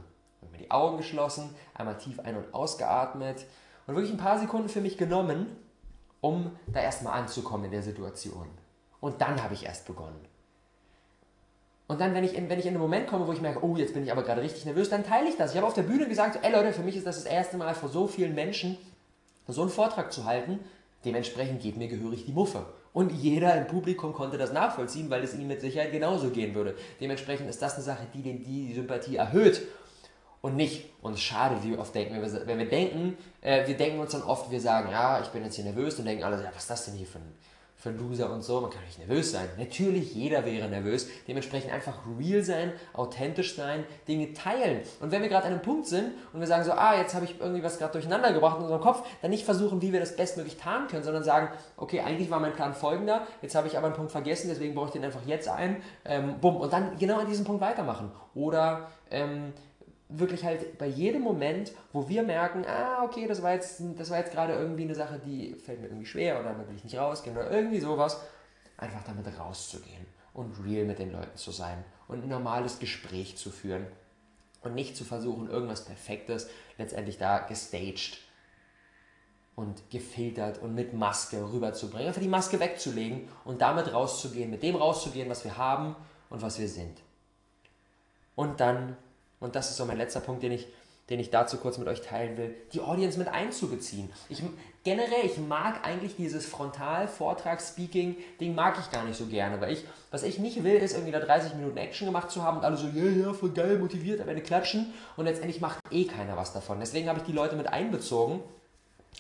mir 0.52 0.60
die 0.60 0.72
Augen 0.72 0.98
geschlossen, 0.98 1.56
einmal 1.74 1.98
tief 1.98 2.20
ein- 2.20 2.38
und 2.38 2.54
ausgeatmet 2.54 3.46
und 3.86 3.96
wirklich 3.96 4.14
ein 4.14 4.20
paar 4.20 4.40
Sekunden 4.40 4.70
für 4.70 4.82
mich 4.82 4.98
genommen, 4.98 5.48
um 6.22 6.52
da 6.68 6.82
erstmal 6.82 7.20
anzukommen 7.20 7.66
in 7.66 7.72
der 7.72 7.84
Situation. 7.84 8.48
Und 9.00 9.22
dann 9.22 9.42
habe 9.44 9.54
ich 9.54 9.66
erst 9.66 9.86
begonnen. 9.86 10.20
Und 11.88 12.02
dann, 12.02 12.14
wenn 12.14 12.24
ich, 12.24 12.36
in, 12.36 12.50
wenn 12.50 12.60
ich 12.60 12.66
in 12.66 12.74
einen 12.74 12.82
Moment 12.82 13.08
komme, 13.08 13.28
wo 13.28 13.32
ich 13.32 13.40
merke, 13.40 13.64
oh, 13.64 13.78
jetzt 13.78 13.94
bin 13.94 14.04
ich 14.04 14.12
aber 14.12 14.24
gerade 14.24 14.42
richtig 14.42 14.66
nervös, 14.66 14.90
dann 14.90 15.06
teile 15.06 15.30
ich 15.30 15.38
das. 15.38 15.52
Ich 15.52 15.58
habe 15.58 15.68
auf 15.68 15.74
der 15.74 15.84
Bühne 15.84 16.08
gesagt, 16.08 16.40
ey 16.42 16.52
Leute, 16.52 16.74
für 16.74 16.82
mich 16.82 16.98
ist 16.98 17.08
das 17.08 17.24
das 17.24 17.32
erste 17.32 17.56
Mal 17.56 17.74
vor 17.76 17.90
so 17.90 18.08
vielen 18.08 18.36
Menschen 18.36 18.78
so 19.48 19.62
einen 19.62 19.70
Vortrag 19.70 20.12
zu 20.12 20.26
halten. 20.26 20.60
Dementsprechend 21.06 21.62
geht 21.62 21.78
mir 21.78 21.88
gehörig 21.88 22.26
die 22.26 22.34
Muffe. 22.34 22.66
Und 22.92 23.12
jeder 23.12 23.56
im 23.56 23.68
Publikum 23.68 24.12
konnte 24.12 24.38
das 24.38 24.52
nachvollziehen, 24.52 25.10
weil 25.10 25.24
es 25.24 25.36
ihm 25.36 25.48
mit 25.48 25.62
Sicherheit 25.62 25.92
genauso 25.92 26.32
gehen 26.32 26.56
würde. 26.56 26.76
Dementsprechend 27.00 27.50
ist 27.50 27.62
das 27.62 27.76
eine 27.76 27.84
Sache, 27.84 28.08
die 28.14 28.22
die, 28.22 28.44
die 28.44 28.74
Sympathie 28.74 29.16
erhöht 29.16 29.62
und 30.42 30.56
nicht 30.56 30.90
uns 31.02 31.20
schade, 31.20 31.58
wie 31.64 31.72
wir 31.72 31.80
oft 31.80 31.94
denken. 31.96 32.14
Wenn 32.14 32.22
wir, 32.22 32.48
wenn 32.48 32.58
wir 32.60 32.70
denken, 32.70 33.18
äh, 33.42 33.68
wir 33.68 33.76
denken 33.78 34.00
uns 34.00 34.12
dann 34.12 34.24
oft, 34.24 34.52
wir 34.52 34.62
sagen, 34.62 34.92
ja, 34.92 35.20
ich 35.22 35.28
bin 35.30 35.44
jetzt 35.44 35.56
hier 35.56 35.66
nervös 35.66 35.98
und 36.00 36.06
denken 36.06 36.24
alle, 36.24 36.42
ja, 36.44 36.50
was 36.54 36.64
ist 36.64 36.70
das 36.70 36.86
denn 36.86 36.96
hier 36.96 37.08
für 37.08 37.20
ein, 37.20 37.34
für 37.76 37.90
ein 37.90 37.98
Loser 38.00 38.32
und 38.32 38.42
so. 38.42 38.60
Man 38.60 38.72
kann 38.72 38.84
nicht 38.86 38.98
nervös 38.98 39.32
sein. 39.32 39.48
Natürlich, 39.58 40.16
jeder 40.16 40.46
wäre 40.46 40.68
nervös. 40.68 41.08
Dementsprechend 41.28 41.72
einfach 41.72 42.00
real 42.20 42.42
sein, 42.42 42.74
authentisch 42.94 43.56
sein, 43.56 43.84
Dinge 44.08 44.34
teilen. 44.34 44.82
Und 45.00 45.12
wenn 45.12 45.22
wir 45.22 45.30
gerade 45.30 45.46
an 45.46 45.54
einem 45.54 45.62
Punkt 45.62 45.86
sind 45.86 46.12
und 46.34 46.40
wir 46.40 46.48
sagen 46.48 46.64
so, 46.64 46.72
ah, 46.72 46.98
jetzt 46.98 47.14
habe 47.14 47.26
ich 47.26 47.40
irgendwie 47.40 47.64
was 47.64 47.78
gerade 47.78 47.94
durcheinander 47.94 48.34
gebracht 48.34 48.58
in 48.58 48.64
unserem 48.64 48.82
Kopf, 48.82 49.08
dann 49.22 49.30
nicht 49.30 49.46
versuchen, 49.46 49.82
wie 49.82 49.94
wir 49.94 50.00
das 50.00 50.16
bestmöglich 50.16 50.58
tarnen 50.58 50.88
können, 50.88 51.04
sondern 51.04 51.24
sagen, 51.24 51.50
okay, 51.78 52.02
eigentlich 52.02 52.32
war 52.32 52.40
mein 52.40 52.54
Plan 52.54 52.74
folgender, 52.74 53.28
jetzt 53.42 53.54
habe 53.54 53.68
ich 53.68 53.78
aber 53.78 53.88
einen 53.88 53.96
Punkt 53.96 54.12
vergessen, 54.12 54.48
deswegen 54.50 54.74
baue 54.74 54.88
ich 54.88 54.94
den 54.94 55.06
einfach 55.06 55.26
jetzt 55.26 55.48
ein. 55.48 55.84
Ähm, 56.04 56.40
bumm. 56.42 56.58
Und 56.58 56.74
dann 56.74 56.98
genau 56.98 57.20
an 57.20 57.28
diesem 57.28 57.46
Punkt 57.46 57.62
weitermachen. 57.62 58.12
Oder 58.34 58.88
ähm, 59.12 59.54
wirklich 60.10 60.44
halt 60.44 60.78
bei 60.78 60.88
jedem 60.88 61.22
Moment, 61.22 61.74
wo 61.92 62.08
wir 62.08 62.24
merken, 62.24 62.66
ah, 62.66 63.04
okay, 63.04 63.28
das 63.28 63.42
war 63.42 63.54
jetzt, 63.54 63.82
das 63.98 64.10
war 64.10 64.20
jetzt 64.20 64.32
gerade 64.32 64.54
irgendwie 64.54 64.84
eine 64.84 64.96
Sache, 64.96 65.20
die 65.26 65.56
fällt 65.56 65.82
mir 65.82 65.88
irgendwie 65.88 66.06
schwer 66.06 66.40
oder 66.40 66.54
da 66.54 66.68
will 66.68 66.76
ich 66.76 66.84
nicht 66.84 66.98
rausgehen 66.98 67.36
oder 67.36 67.52
irgendwie 67.52 67.80
sowas, 67.80 68.22
einfach 68.78 69.04
damit 69.04 69.28
rauszugehen 69.38 70.06
und 70.34 70.54
real 70.64 70.86
mit 70.86 71.00
den 71.00 71.12
Leuten 71.12 71.36
zu 71.36 71.52
sein 71.52 71.84
und 72.08 72.24
ein 72.24 72.30
normales 72.30 72.80
Gespräch 72.80 73.38
zu 73.38 73.50
führen 73.50 73.88
und 74.62 74.76
nicht 74.76 74.96
zu 74.96 75.04
versuchen, 75.04 75.50
irgendwas 75.50 75.86
Perfektes 75.86 76.48
letztendlich 76.78 77.18
da 77.18 77.40
gestaged 77.40 78.20
und 79.56 79.90
gefiltert 79.90 80.60
und 80.62 80.76
mit 80.76 80.94
Maske 80.94 81.52
rüberzubringen. 81.52 82.08
Einfach 82.08 82.22
die 82.22 82.28
Maske 82.28 82.60
wegzulegen 82.60 83.28
und 83.44 83.62
damit 83.62 83.92
rauszugehen, 83.92 84.52
mit 84.52 84.62
dem 84.62 84.76
rauszugehen, 84.76 85.30
was 85.30 85.44
wir 85.44 85.58
haben 85.58 85.96
und 86.30 86.42
was 86.44 86.60
wir 86.60 86.70
sind. 86.70 87.02
Und 88.36 88.60
dann, 88.60 88.96
und 89.40 89.56
das 89.56 89.70
ist 89.70 89.78
so 89.78 89.86
mein 89.86 89.98
letzter 89.98 90.20
Punkt, 90.20 90.44
den 90.44 90.52
ich, 90.52 90.68
den 91.10 91.20
ich 91.20 91.30
dazu 91.30 91.58
kurz 91.58 91.78
mit 91.78 91.88
euch 91.88 92.02
teilen 92.02 92.38
will, 92.38 92.56
die 92.74 92.82
Audience 92.82 93.18
mit 93.18 93.28
einzubeziehen. 93.28 94.10
Ich, 94.30 94.44
generell, 94.84 95.26
ich 95.26 95.38
mag 95.38 95.86
eigentlich 95.86 96.16
dieses 96.16 96.46
Frontal-Vortrag-Speaking-Ding 96.46 98.56
mag 98.56 98.78
ich 98.80 98.92
gar 98.92 99.06
nicht 99.06 99.18
so 99.18 99.28
gerne, 99.28 99.62
weil 99.62 99.74
ich, 99.74 99.86
was 100.12 100.24
ich 100.24 100.40
nicht 100.40 100.64
will, 100.64 100.76
ist 100.76 100.94
irgendwie 100.94 101.12
da 101.12 101.20
30 101.20 101.56
Minuten 101.56 101.78
Action 101.78 102.08
gemacht 102.08 102.32
zu 102.32 102.44
haben 102.44 102.58
und 102.58 102.66
alle 102.66 102.78
so, 102.78 102.88
ja, 102.88 103.04
yeah, 103.04 103.28
ja, 103.28 103.34
voll 103.34 103.52
geil, 103.52 103.80
motiviert, 103.80 104.22
am 104.22 104.30
Ende 104.30 104.42
klatschen 104.42 104.94
und 105.16 105.26
letztendlich 105.26 105.62
macht 105.62 105.80
eh 105.92 106.06
keiner 106.06 106.36
was 106.36 106.54
davon. 106.54 106.80
Deswegen 106.80 107.10
habe 107.10 107.20
ich 107.20 107.26
die 107.26 107.34
Leute 107.34 107.56
mit 107.56 107.68
einbezogen 107.68 108.42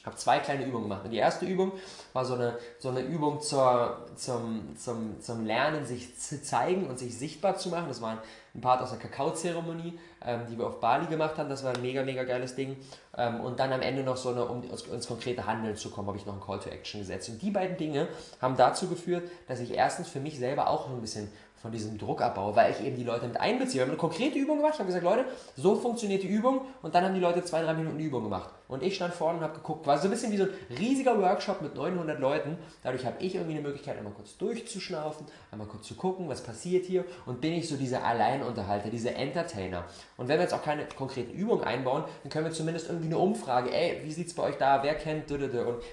habe 0.07 0.15
zwei 0.15 0.39
kleine 0.39 0.65
Übungen 0.65 0.83
gemacht. 0.83 1.05
Und 1.05 1.11
die 1.11 1.17
erste 1.17 1.45
Übung 1.45 1.73
war 2.13 2.25
so 2.25 2.35
eine, 2.35 2.57
so 2.79 2.89
eine 2.89 3.01
Übung 3.01 3.41
zur, 3.41 4.05
zum, 4.15 4.75
zum, 4.77 5.21
zum 5.21 5.45
Lernen, 5.45 5.85
sich 5.85 6.17
zu 6.17 6.41
zeigen 6.41 6.87
und 6.87 6.97
sich 6.97 7.17
sichtbar 7.17 7.57
zu 7.57 7.69
machen. 7.69 7.87
Das 7.87 8.01
war 8.01 8.23
ein 8.57 8.61
Part 8.61 8.81
aus 8.81 8.89
der 8.89 8.99
Kakaozeremonie, 8.99 9.99
ähm, 10.25 10.41
die 10.49 10.57
wir 10.57 10.67
auf 10.67 10.79
Bali 10.79 11.05
gemacht 11.05 11.37
haben. 11.37 11.47
Das 11.47 11.63
war 11.63 11.75
ein 11.75 11.81
mega, 11.81 12.03
mega 12.03 12.23
geiles 12.23 12.55
Ding. 12.55 12.75
Ähm, 13.15 13.39
und 13.39 13.59
dann 13.59 13.71
am 13.71 13.81
Ende 13.81 14.03
noch 14.03 14.17
so 14.17 14.29
eine, 14.29 14.45
um 14.45 14.63
ins, 14.63 15.07
konkrete 15.07 15.45
Handeln 15.45 15.75
zu 15.75 15.91
kommen, 15.91 16.07
habe 16.07 16.17
ich 16.17 16.25
noch 16.25 16.33
ein 16.33 16.41
Call 16.41 16.59
to 16.59 16.69
Action 16.69 16.99
gesetzt. 16.99 17.29
Und 17.29 17.41
die 17.41 17.51
beiden 17.51 17.77
Dinge 17.77 18.07
haben 18.41 18.57
dazu 18.57 18.87
geführt, 18.87 19.29
dass 19.47 19.59
ich 19.59 19.73
erstens 19.73 20.09
für 20.09 20.19
mich 20.19 20.39
selber 20.39 20.69
auch 20.69 20.89
ein 20.89 20.99
bisschen 21.01 21.31
von 21.67 21.73
diesem 21.73 21.97
Druckabbau, 21.97 22.55
weil 22.55 22.71
ich 22.71 22.81
eben 22.85 22.95
die 22.95 23.03
Leute 23.03 23.27
mit 23.27 23.37
einbeziehe. 23.37 23.75
Wir 23.75 23.81
haben 23.81 23.89
eine 23.89 23.97
konkrete 23.97 24.39
Übung 24.39 24.57
gemacht, 24.57 24.75
ich 24.75 24.79
habe 24.79 24.87
gesagt, 24.87 25.03
Leute, 25.03 25.25
so 25.57 25.75
funktioniert 25.75 26.23
die 26.23 26.27
Übung 26.27 26.61
und 26.81 26.95
dann 26.95 27.03
haben 27.03 27.13
die 27.13 27.19
Leute 27.19 27.43
zwei, 27.43 27.61
drei 27.61 27.73
Minuten 27.73 27.99
Übung 27.99 28.23
gemacht. 28.23 28.51
Und 28.69 28.83
ich 28.83 28.95
stand 28.95 29.13
vorne 29.13 29.39
und 29.39 29.43
habe 29.43 29.55
geguckt, 29.55 29.85
war 29.85 29.97
so 29.97 30.05
ein 30.05 30.11
bisschen 30.11 30.31
wie 30.31 30.37
so 30.37 30.43
ein 30.43 30.77
riesiger 30.77 31.21
Workshop 31.21 31.61
mit 31.61 31.75
900 31.75 32.19
Leuten. 32.19 32.57
Dadurch 32.83 33.05
habe 33.05 33.17
ich 33.19 33.35
irgendwie 33.35 33.55
eine 33.55 33.63
Möglichkeit, 33.63 33.97
einmal 33.97 34.13
kurz 34.13 34.37
durchzuschnaufen, 34.37 35.25
einmal 35.51 35.67
kurz 35.67 35.87
zu 35.87 35.95
gucken, 35.95 36.29
was 36.29 36.41
passiert 36.41 36.85
hier 36.85 37.03
und 37.25 37.41
bin 37.41 37.51
ich 37.51 37.67
so 37.67 37.75
dieser 37.75 38.05
Alleinunterhalter, 38.05 38.89
dieser 38.89 39.15
Entertainer. 39.17 39.83
Und 40.15 40.29
wenn 40.29 40.37
wir 40.37 40.43
jetzt 40.43 40.53
auch 40.53 40.63
keine 40.63 40.85
konkreten 40.85 41.31
Übungen 41.31 41.65
einbauen, 41.65 42.05
dann 42.23 42.31
können 42.31 42.45
wir 42.45 42.53
zumindest 42.53 42.87
irgendwie 42.87 43.07
eine 43.07 43.17
Umfrage, 43.17 43.73
ey, 43.73 44.01
wie 44.05 44.11
sieht 44.13 44.27
es 44.27 44.33
bei 44.33 44.43
euch 44.43 44.55
da, 44.55 44.83
wer 44.83 44.95
kennt 44.95 45.29
und 45.33 45.41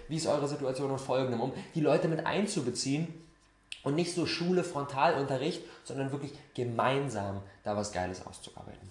wie 0.09 0.17
ist 0.17 0.29
eure 0.29 0.47
Situation 0.47 0.93
und 0.93 1.01
folgendem, 1.01 1.41
um 1.41 1.53
die 1.75 1.81
Leute 1.81 2.07
mit 2.07 2.25
einzubeziehen 2.27 3.24
und 3.85 3.95
nicht 3.95 4.15
so 4.15 4.27
Schule, 4.27 4.65
Frontalunterricht, 4.65 5.63
sondern 5.85 6.11
wirklich 6.11 6.33
gemeinsam 6.55 7.41
da 7.63 7.77
was 7.77 7.93
Geiles 7.93 8.27
auszuarbeiten. 8.27 8.91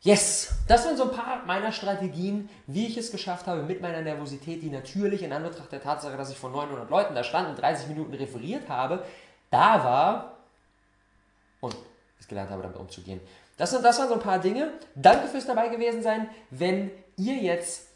Yes, 0.00 0.50
das 0.66 0.82
sind 0.82 0.98
so 0.98 1.04
ein 1.04 1.16
paar 1.16 1.44
meiner 1.46 1.70
Strategien, 1.70 2.48
wie 2.66 2.88
ich 2.88 2.96
es 2.96 3.12
geschafft 3.12 3.46
habe 3.46 3.62
mit 3.62 3.80
meiner 3.80 4.02
Nervosität, 4.02 4.60
die 4.60 4.70
natürlich 4.70 5.22
in 5.22 5.32
Anbetracht 5.32 5.70
der 5.70 5.80
Tatsache, 5.80 6.16
dass 6.16 6.30
ich 6.30 6.36
vor 6.36 6.50
900 6.50 6.90
Leuten 6.90 7.14
da 7.14 7.22
stand 7.22 7.50
und 7.50 7.60
30 7.60 7.86
Minuten 7.86 8.12
referiert 8.12 8.68
habe, 8.68 9.04
da 9.50 9.84
war 9.84 10.38
und 11.60 11.76
es 12.18 12.26
gelernt 12.26 12.50
habe, 12.50 12.62
damit 12.62 12.78
umzugehen. 12.78 13.20
Das, 13.56 13.70
sind, 13.70 13.84
das 13.84 14.00
waren 14.00 14.08
so 14.08 14.14
ein 14.14 14.20
paar 14.20 14.40
Dinge. 14.40 14.72
Danke 14.96 15.28
fürs 15.28 15.46
dabei 15.46 15.68
gewesen 15.68 16.02
sein. 16.02 16.28
Wenn 16.50 16.90
ihr 17.16 17.36
jetzt 17.36 17.86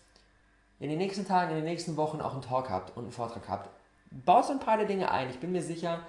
in 0.79 0.91
den 0.91 0.99
nächsten 0.99 1.27
Tagen, 1.27 1.51
in 1.51 1.57
den 1.57 1.65
nächsten 1.65 1.97
Wochen 1.97 2.21
auch 2.21 2.35
einen 2.35 2.43
Talk 2.43 2.71
habt 2.71 2.97
und 2.97 3.05
einen 3.05 3.13
Vortrag 3.13 3.49
habt, 3.49 3.71
baut 4.11 4.47
so 4.47 4.53
ein 4.53 4.61
paar 4.61 4.77
der 4.77 4.87
Dinge 4.87 5.11
ein. 5.11 5.29
Ich 5.31 5.41
bin 5.41 5.51
mir 5.51 5.63
sicher, 5.63 6.01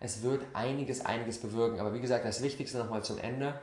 es 0.00 0.22
wird 0.22 0.44
einiges, 0.52 1.04
einiges 1.04 1.38
bewirken. 1.38 1.80
Aber 1.80 1.92
wie 1.92 2.00
gesagt, 2.00 2.24
das 2.24 2.42
Wichtigste 2.42 2.78
nochmal 2.78 3.02
zum 3.02 3.18
Ende. 3.18 3.60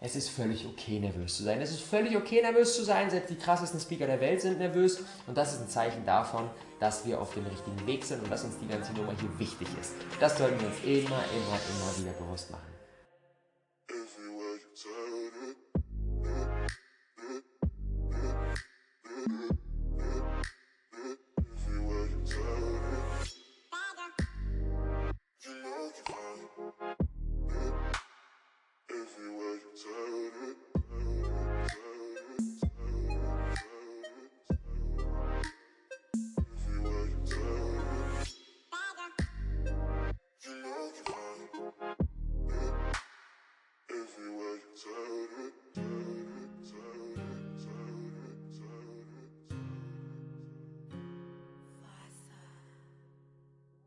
Es 0.00 0.14
ist 0.14 0.28
völlig 0.28 0.64
okay, 0.66 1.00
nervös 1.00 1.36
zu 1.36 1.42
sein. 1.42 1.60
Es 1.60 1.72
ist 1.72 1.80
völlig 1.80 2.16
okay, 2.16 2.40
nervös 2.40 2.76
zu 2.76 2.84
sein. 2.84 3.10
Selbst 3.10 3.30
die 3.30 3.36
krassesten 3.36 3.80
Speaker 3.80 4.06
der 4.06 4.20
Welt 4.20 4.40
sind 4.40 4.58
nervös. 4.58 5.00
Und 5.26 5.36
das 5.36 5.54
ist 5.54 5.62
ein 5.62 5.68
Zeichen 5.68 6.04
davon, 6.06 6.48
dass 6.78 7.04
wir 7.04 7.20
auf 7.20 7.34
dem 7.34 7.46
richtigen 7.46 7.84
Weg 7.86 8.04
sind 8.04 8.22
und 8.22 8.30
dass 8.30 8.44
uns 8.44 8.58
die 8.58 8.68
ganze 8.68 8.92
Nummer 8.92 9.12
hier 9.18 9.38
wichtig 9.38 9.66
ist. 9.80 9.94
Das 10.20 10.38
sollten 10.38 10.60
wir 10.60 10.68
uns 10.68 10.78
immer, 10.84 11.24
immer, 11.34 11.58
immer 11.70 11.98
wieder 11.98 12.12
bewusst 12.12 12.50
machen. 12.50 12.62
Everywhere 13.90 14.68